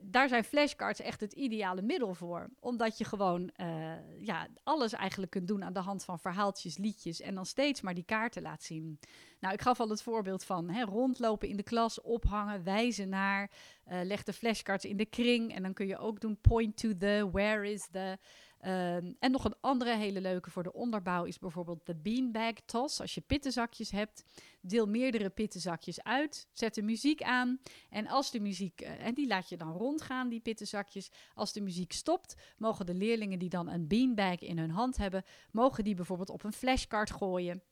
daar 0.00 0.28
zijn 0.28 0.44
flashcards 0.44 1.00
echt 1.00 1.20
het 1.20 1.32
ideale 1.32 1.82
middel 1.82 2.14
voor. 2.14 2.48
Omdat 2.60 2.98
je 2.98 3.04
gewoon 3.04 3.50
uh, 3.56 3.92
ja, 4.18 4.48
alles 4.62 4.92
eigenlijk 4.92 5.30
kunt 5.30 5.48
doen 5.48 5.64
aan 5.64 5.72
de 5.72 5.78
hand 5.78 6.04
van 6.04 6.18
verhaaltjes, 6.18 6.78
liedjes 6.78 7.20
en 7.20 7.34
dan 7.34 7.46
steeds 7.46 7.80
maar 7.80 7.94
die 7.94 8.04
kaarten 8.04 8.42
laat 8.42 8.62
zien. 8.62 8.98
Nou, 9.40 9.54
ik 9.54 9.60
gaf 9.60 9.80
al 9.80 9.88
het 9.88 10.02
voorbeeld 10.02 10.44
van 10.44 10.70
hè, 10.70 10.84
rondlopen 10.84 11.48
in 11.48 11.56
de 11.56 11.62
klas, 11.62 12.00
ophangen, 12.00 12.64
wijzen 12.64 13.08
naar, 13.08 13.50
uh, 13.86 14.00
leg 14.02 14.22
de 14.22 14.32
flashcards 14.32 14.84
in 14.84 14.96
de 14.96 15.06
kring 15.06 15.54
en 15.54 15.62
dan 15.62 15.72
kun 15.72 15.86
je 15.86 15.98
ook 15.98 16.20
doen 16.20 16.40
point 16.40 16.76
to 16.76 16.96
the, 16.96 17.28
where 17.32 17.70
is 17.70 17.88
the. 17.90 18.18
Um, 18.66 19.16
en 19.18 19.30
nog 19.30 19.44
een 19.44 19.56
andere 19.60 19.96
hele 19.96 20.20
leuke 20.20 20.50
voor 20.50 20.62
de 20.62 20.72
onderbouw 20.72 21.24
is 21.24 21.38
bijvoorbeeld 21.38 21.86
de 21.86 21.94
beanbag 21.94 22.52
toss. 22.64 23.00
Als 23.00 23.14
je 23.14 23.20
pittenzakjes 23.20 23.90
hebt, 23.90 24.24
deel 24.60 24.86
meerdere 24.86 25.30
pittenzakjes 25.30 26.02
uit, 26.02 26.48
zet 26.52 26.74
de 26.74 26.82
muziek 26.82 27.22
aan 27.22 27.60
en 27.90 28.06
als 28.06 28.30
de 28.30 28.40
muziek, 28.40 28.82
uh, 28.82 29.06
en 29.06 29.14
die 29.14 29.26
laat 29.26 29.48
je 29.48 29.56
dan 29.56 29.72
rondgaan, 29.72 30.28
die 30.28 30.40
pittenzakjes. 30.40 31.10
Als 31.34 31.52
de 31.52 31.60
muziek 31.60 31.92
stopt, 31.92 32.34
mogen 32.56 32.86
de 32.86 32.94
leerlingen 32.94 33.38
die 33.38 33.48
dan 33.48 33.68
een 33.68 33.86
beanbag 33.86 34.38
in 34.40 34.58
hun 34.58 34.70
hand 34.70 34.96
hebben, 34.96 35.24
mogen 35.52 35.84
die 35.84 35.94
bijvoorbeeld 35.94 36.30
op 36.30 36.44
een 36.44 36.52
flashcard 36.52 37.10
gooien. 37.10 37.62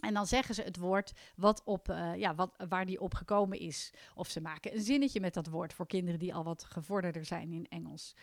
En 0.00 0.14
dan 0.14 0.26
zeggen 0.26 0.54
ze 0.54 0.62
het 0.62 0.76
woord 0.76 1.12
wat 1.36 1.62
op, 1.64 1.88
uh, 1.88 2.16
ja, 2.16 2.34
wat, 2.34 2.64
waar 2.68 2.86
die 2.86 3.00
op 3.00 3.14
gekomen 3.14 3.58
is. 3.58 3.92
Of 4.14 4.28
ze 4.28 4.40
maken 4.40 4.74
een 4.74 4.82
zinnetje 4.82 5.20
met 5.20 5.34
dat 5.34 5.46
woord 5.46 5.72
voor 5.72 5.86
kinderen 5.86 6.18
die 6.18 6.34
al 6.34 6.44
wat 6.44 6.64
gevorderder 6.64 7.24
zijn 7.24 7.52
in 7.52 7.66
Engels. 7.68 8.14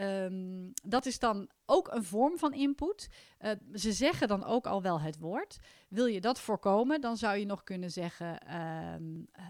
Um, 0.00 0.72
dat 0.82 1.06
is 1.06 1.18
dan 1.18 1.48
ook 1.66 1.88
een 1.92 2.04
vorm 2.04 2.38
van 2.38 2.52
input. 2.52 3.08
Uh, 3.40 3.50
ze 3.74 3.92
zeggen 3.92 4.28
dan 4.28 4.44
ook 4.44 4.66
al 4.66 4.82
wel 4.82 5.00
het 5.00 5.18
woord. 5.18 5.58
Wil 5.88 6.06
je 6.06 6.20
dat 6.20 6.40
voorkomen, 6.40 7.00
dan 7.00 7.16
zou 7.16 7.36
je 7.36 7.46
nog 7.46 7.62
kunnen 7.64 7.90
zeggen: 7.90 8.56
um, 8.56 9.28
uh, 9.38 9.44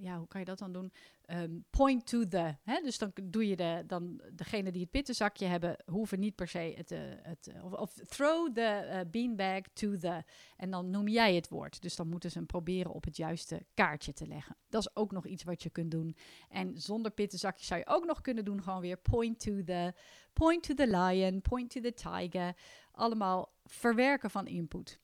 ja, 0.00 0.18
hoe 0.18 0.28
kan 0.28 0.40
je 0.40 0.46
dat 0.46 0.58
dan 0.58 0.72
doen? 0.72 0.92
Um, 1.26 1.64
point 1.70 2.06
to 2.06 2.28
the. 2.28 2.56
Hè? 2.62 2.80
Dus 2.80 2.98
dan 2.98 3.12
doe 3.22 3.48
je 3.48 3.56
de, 3.56 3.84
dan 3.86 4.20
degene 4.32 4.72
die 4.72 4.80
het 4.80 4.90
pittenzakje 4.90 5.46
hebben, 5.46 5.76
hoeven 5.86 6.20
niet 6.20 6.34
per 6.34 6.48
se 6.48 6.74
het. 6.76 6.92
Uh, 6.92 6.98
het 7.22 7.52
of, 7.62 7.72
of, 7.72 7.92
throw 7.92 8.54
the 8.54 9.06
beanbag 9.10 9.60
to 9.72 9.96
the. 9.96 10.22
En 10.56 10.70
dan 10.70 10.90
noem 10.90 11.08
jij 11.08 11.34
het 11.34 11.48
woord. 11.48 11.82
Dus 11.82 11.96
dan 11.96 12.08
moeten 12.08 12.30
ze 12.30 12.38
hem 12.38 12.46
proberen 12.46 12.92
op 12.92 13.04
het 13.04 13.16
juiste 13.16 13.66
kaartje 13.74 14.12
te 14.12 14.26
leggen. 14.26 14.56
Dat 14.68 14.80
is 14.80 14.96
ook 14.96 15.12
nog 15.12 15.26
iets 15.26 15.44
wat 15.44 15.62
je 15.62 15.70
kunt 15.70 15.90
doen. 15.90 16.16
En 16.48 16.80
zonder 16.80 17.10
pittenzakjes 17.10 17.66
zou 17.66 17.80
je 17.80 17.86
ook 17.86 18.04
nog 18.04 18.20
kunnen 18.20 18.44
doen, 18.44 18.62
gewoon 18.62 18.80
weer 18.80 18.98
point 18.98 19.40
to 19.40 19.64
the. 19.64 19.94
Point 20.32 20.62
to 20.62 20.74
the 20.74 20.86
lion, 20.86 21.40
point 21.40 21.70
to 21.70 21.80
the 21.80 21.94
tiger. 21.94 22.56
Allemaal 22.92 23.52
verwerken 23.64 24.30
van 24.30 24.46
input. 24.46 25.00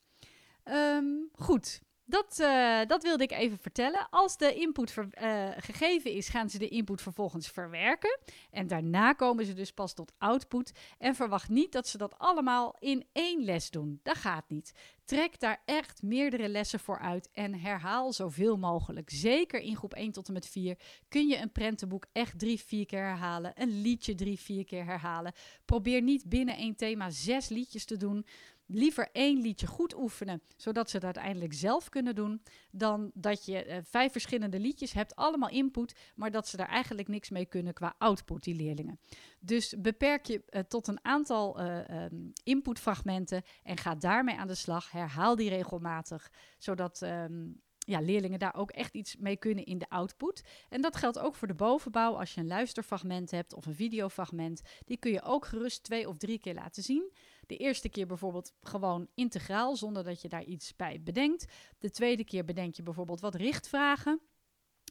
Um, 0.64 1.28
goed, 1.32 1.82
dat, 2.12 2.38
uh, 2.40 2.80
dat 2.86 3.02
wilde 3.02 3.22
ik 3.22 3.32
even 3.32 3.58
vertellen. 3.58 4.06
Als 4.10 4.36
de 4.36 4.54
input 4.54 4.94
uh, 4.96 5.48
gegeven 5.56 6.10
is, 6.10 6.28
gaan 6.28 6.50
ze 6.50 6.58
de 6.58 6.68
input 6.68 7.02
vervolgens 7.02 7.48
verwerken. 7.48 8.18
En 8.50 8.66
daarna 8.66 9.12
komen 9.12 9.44
ze 9.44 9.52
dus 9.52 9.72
pas 9.72 9.94
tot 9.94 10.12
output. 10.18 10.72
En 10.98 11.14
verwacht 11.14 11.48
niet 11.48 11.72
dat 11.72 11.88
ze 11.88 11.98
dat 11.98 12.18
allemaal 12.18 12.76
in 12.78 13.04
één 13.12 13.44
les 13.44 13.70
doen. 13.70 14.00
Dat 14.02 14.16
gaat 14.16 14.48
niet. 14.48 14.72
Trek 15.04 15.40
daar 15.40 15.62
echt 15.64 16.02
meerdere 16.02 16.48
lessen 16.48 16.80
voor 16.80 16.98
uit 16.98 17.28
en 17.32 17.54
herhaal 17.54 18.12
zoveel 18.12 18.56
mogelijk. 18.56 19.10
Zeker 19.10 19.60
in 19.60 19.76
groep 19.76 19.94
1 19.94 20.12
tot 20.12 20.26
en 20.26 20.32
met 20.32 20.46
4 20.46 20.78
kun 21.08 21.28
je 21.28 21.38
een 21.38 21.52
prentenboek 21.52 22.06
echt 22.12 22.38
drie, 22.38 22.60
vier 22.60 22.86
keer 22.86 23.04
herhalen. 23.04 23.52
Een 23.54 23.80
liedje 23.80 24.14
drie, 24.14 24.40
vier 24.40 24.64
keer 24.64 24.84
herhalen. 24.84 25.32
Probeer 25.64 26.02
niet 26.02 26.28
binnen 26.28 26.56
één 26.56 26.76
thema 26.76 27.10
zes 27.10 27.48
liedjes 27.48 27.84
te 27.84 27.96
doen 27.96 28.26
liever 28.74 29.08
één 29.12 29.40
liedje 29.40 29.66
goed 29.66 29.96
oefenen, 29.96 30.42
zodat 30.56 30.90
ze 30.90 30.96
het 30.96 31.04
uiteindelijk 31.04 31.52
zelf 31.52 31.88
kunnen 31.88 32.14
doen, 32.14 32.42
dan 32.70 33.10
dat 33.14 33.44
je 33.44 33.66
uh, 33.66 33.76
vijf 33.82 34.12
verschillende 34.12 34.60
liedjes 34.60 34.92
hebt, 34.92 35.16
allemaal 35.16 35.48
input, 35.48 35.94
maar 36.14 36.30
dat 36.30 36.48
ze 36.48 36.56
daar 36.56 36.68
eigenlijk 36.68 37.08
niks 37.08 37.30
mee 37.30 37.46
kunnen 37.46 37.74
qua 37.74 37.94
output, 37.98 38.44
die 38.44 38.54
leerlingen. 38.54 39.00
Dus 39.40 39.74
beperk 39.78 40.26
je 40.26 40.42
uh, 40.50 40.60
tot 40.60 40.86
een 40.86 41.04
aantal 41.04 41.60
uh, 41.60 42.04
um, 42.04 42.32
inputfragmenten 42.44 43.42
en 43.62 43.76
ga 43.76 43.94
daarmee 43.94 44.36
aan 44.36 44.48
de 44.48 44.54
slag. 44.54 44.90
Herhaal 44.90 45.36
die 45.36 45.48
regelmatig, 45.48 46.30
zodat. 46.58 47.00
Um, 47.02 47.60
ja, 47.86 48.00
leerlingen 48.00 48.38
daar 48.38 48.54
ook 48.54 48.70
echt 48.70 48.94
iets 48.94 49.16
mee 49.16 49.36
kunnen 49.36 49.64
in 49.64 49.78
de 49.78 49.88
output. 49.88 50.42
En 50.68 50.80
dat 50.80 50.96
geldt 50.96 51.18
ook 51.18 51.34
voor 51.34 51.48
de 51.48 51.54
bovenbouw. 51.54 52.18
Als 52.18 52.34
je 52.34 52.40
een 52.40 52.46
luisterfragment 52.46 53.30
hebt 53.30 53.54
of 53.54 53.66
een 53.66 53.74
videofragment, 53.74 54.62
die 54.84 54.96
kun 54.96 55.12
je 55.12 55.22
ook 55.22 55.46
gerust 55.46 55.82
twee 55.82 56.08
of 56.08 56.16
drie 56.16 56.38
keer 56.38 56.54
laten 56.54 56.82
zien. 56.82 57.12
De 57.52 57.58
eerste 57.58 57.88
keer 57.88 58.06
bijvoorbeeld 58.06 58.54
gewoon 58.62 59.08
integraal, 59.14 59.76
zonder 59.76 60.04
dat 60.04 60.22
je 60.22 60.28
daar 60.28 60.44
iets 60.44 60.76
bij 60.76 61.02
bedenkt. 61.02 61.52
De 61.78 61.90
tweede 61.90 62.24
keer 62.24 62.44
bedenk 62.44 62.74
je 62.74 62.82
bijvoorbeeld 62.82 63.20
wat 63.20 63.34
richtvragen. 63.34 64.20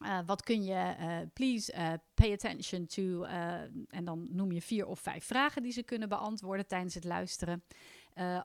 Uh, 0.04 0.20
wat 0.26 0.44
kun 0.44 0.64
je, 0.64 0.96
uh, 1.00 1.18
please 1.34 1.74
uh, 1.74 1.94
pay 2.14 2.32
attention 2.32 2.86
to, 2.86 3.24
en 3.88 4.06
dan 4.06 4.28
noem 4.32 4.52
je 4.52 4.62
vier 4.62 4.86
of 4.88 5.00
vijf 5.00 5.26
vragen 5.26 5.64
die 5.64 5.72
ze 5.72 5.84
kunnen 5.84 6.10
beantwoorden 6.10 6.68
tijdens 6.68 6.94
het 6.94 7.04
luisteren. 7.04 7.64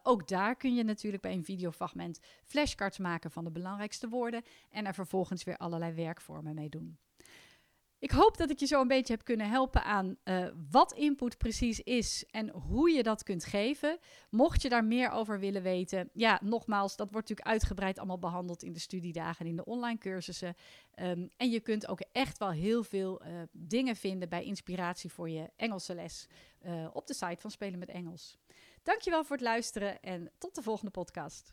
ook 0.03 0.29
daar 0.29 0.57
kun 0.57 0.75
je 0.75 0.85
natuurlijk 0.85 1.23
bij 1.23 1.33
een 1.33 1.45
videofragment 1.45 2.21
flashcards 2.45 2.99
maken 2.99 3.31
van 3.31 3.45
de 3.45 3.51
belangrijkste 3.51 4.09
woorden 4.09 4.43
en 4.71 4.87
er 4.87 4.95
vervolgens 4.95 5.45
weer 5.45 5.57
allerlei 5.57 5.93
werkvormen 5.93 6.55
mee 6.55 6.69
doen. 6.69 6.99
Hoop 8.17 8.37
dat 8.37 8.51
ik 8.51 8.59
je 8.59 8.67
zo 8.67 8.81
een 8.81 8.89
beetje 8.89 9.13
heb 9.13 9.25
kunnen 9.25 9.49
helpen 9.49 9.85
aan 9.85 10.17
uh, 10.25 10.47
wat 10.71 10.93
input 10.93 11.39
precies 11.39 11.81
is 11.81 12.25
en 12.31 12.49
hoe 12.51 12.91
je 12.91 13.03
dat 13.03 13.23
kunt 13.23 13.45
geven. 13.45 13.99
Mocht 14.31 14.63
je 14.63 14.69
daar 14.69 14.85
meer 14.85 15.11
over 15.11 15.41
willen 15.41 15.63
weten, 15.63 16.11
ja, 16.13 16.41
nogmaals, 16.43 16.97
dat 16.97 17.11
wordt 17.11 17.29
natuurlijk 17.29 17.57
uitgebreid 17.57 17.99
allemaal 17.99 18.19
behandeld 18.19 18.63
in 18.63 18.73
de 18.73 18.79
studiedagen 18.79 19.45
en 19.45 19.51
in 19.51 19.57
de 19.57 19.65
online 19.65 19.99
cursussen. 19.99 20.55
Um, 21.01 21.31
en 21.37 21.51
je 21.51 21.61
kunt 21.61 21.89
ook 21.89 22.01
echt 22.13 22.39
wel 22.39 22.51
heel 22.51 22.85
veel 22.85 23.23
uh, 23.23 23.43
dingen 23.53 23.97
vinden 23.97 24.29
bij 24.29 24.45
inspiratie 24.45 25.13
voor 25.13 25.31
je 25.31 25.51
Engelse 25.57 25.95
les 25.95 26.27
uh, 26.67 26.87
op 26.93 27.07
de 27.07 27.15
site 27.15 27.41
van 27.41 27.51
Spelen 27.51 27.79
met 27.79 27.89
Engels. 27.89 28.39
Dankjewel 28.83 29.25
voor 29.25 29.37
het 29.37 29.45
luisteren 29.45 30.01
en 30.01 30.31
tot 30.39 30.55
de 30.55 30.63
volgende 30.63 30.91
podcast. 30.91 31.53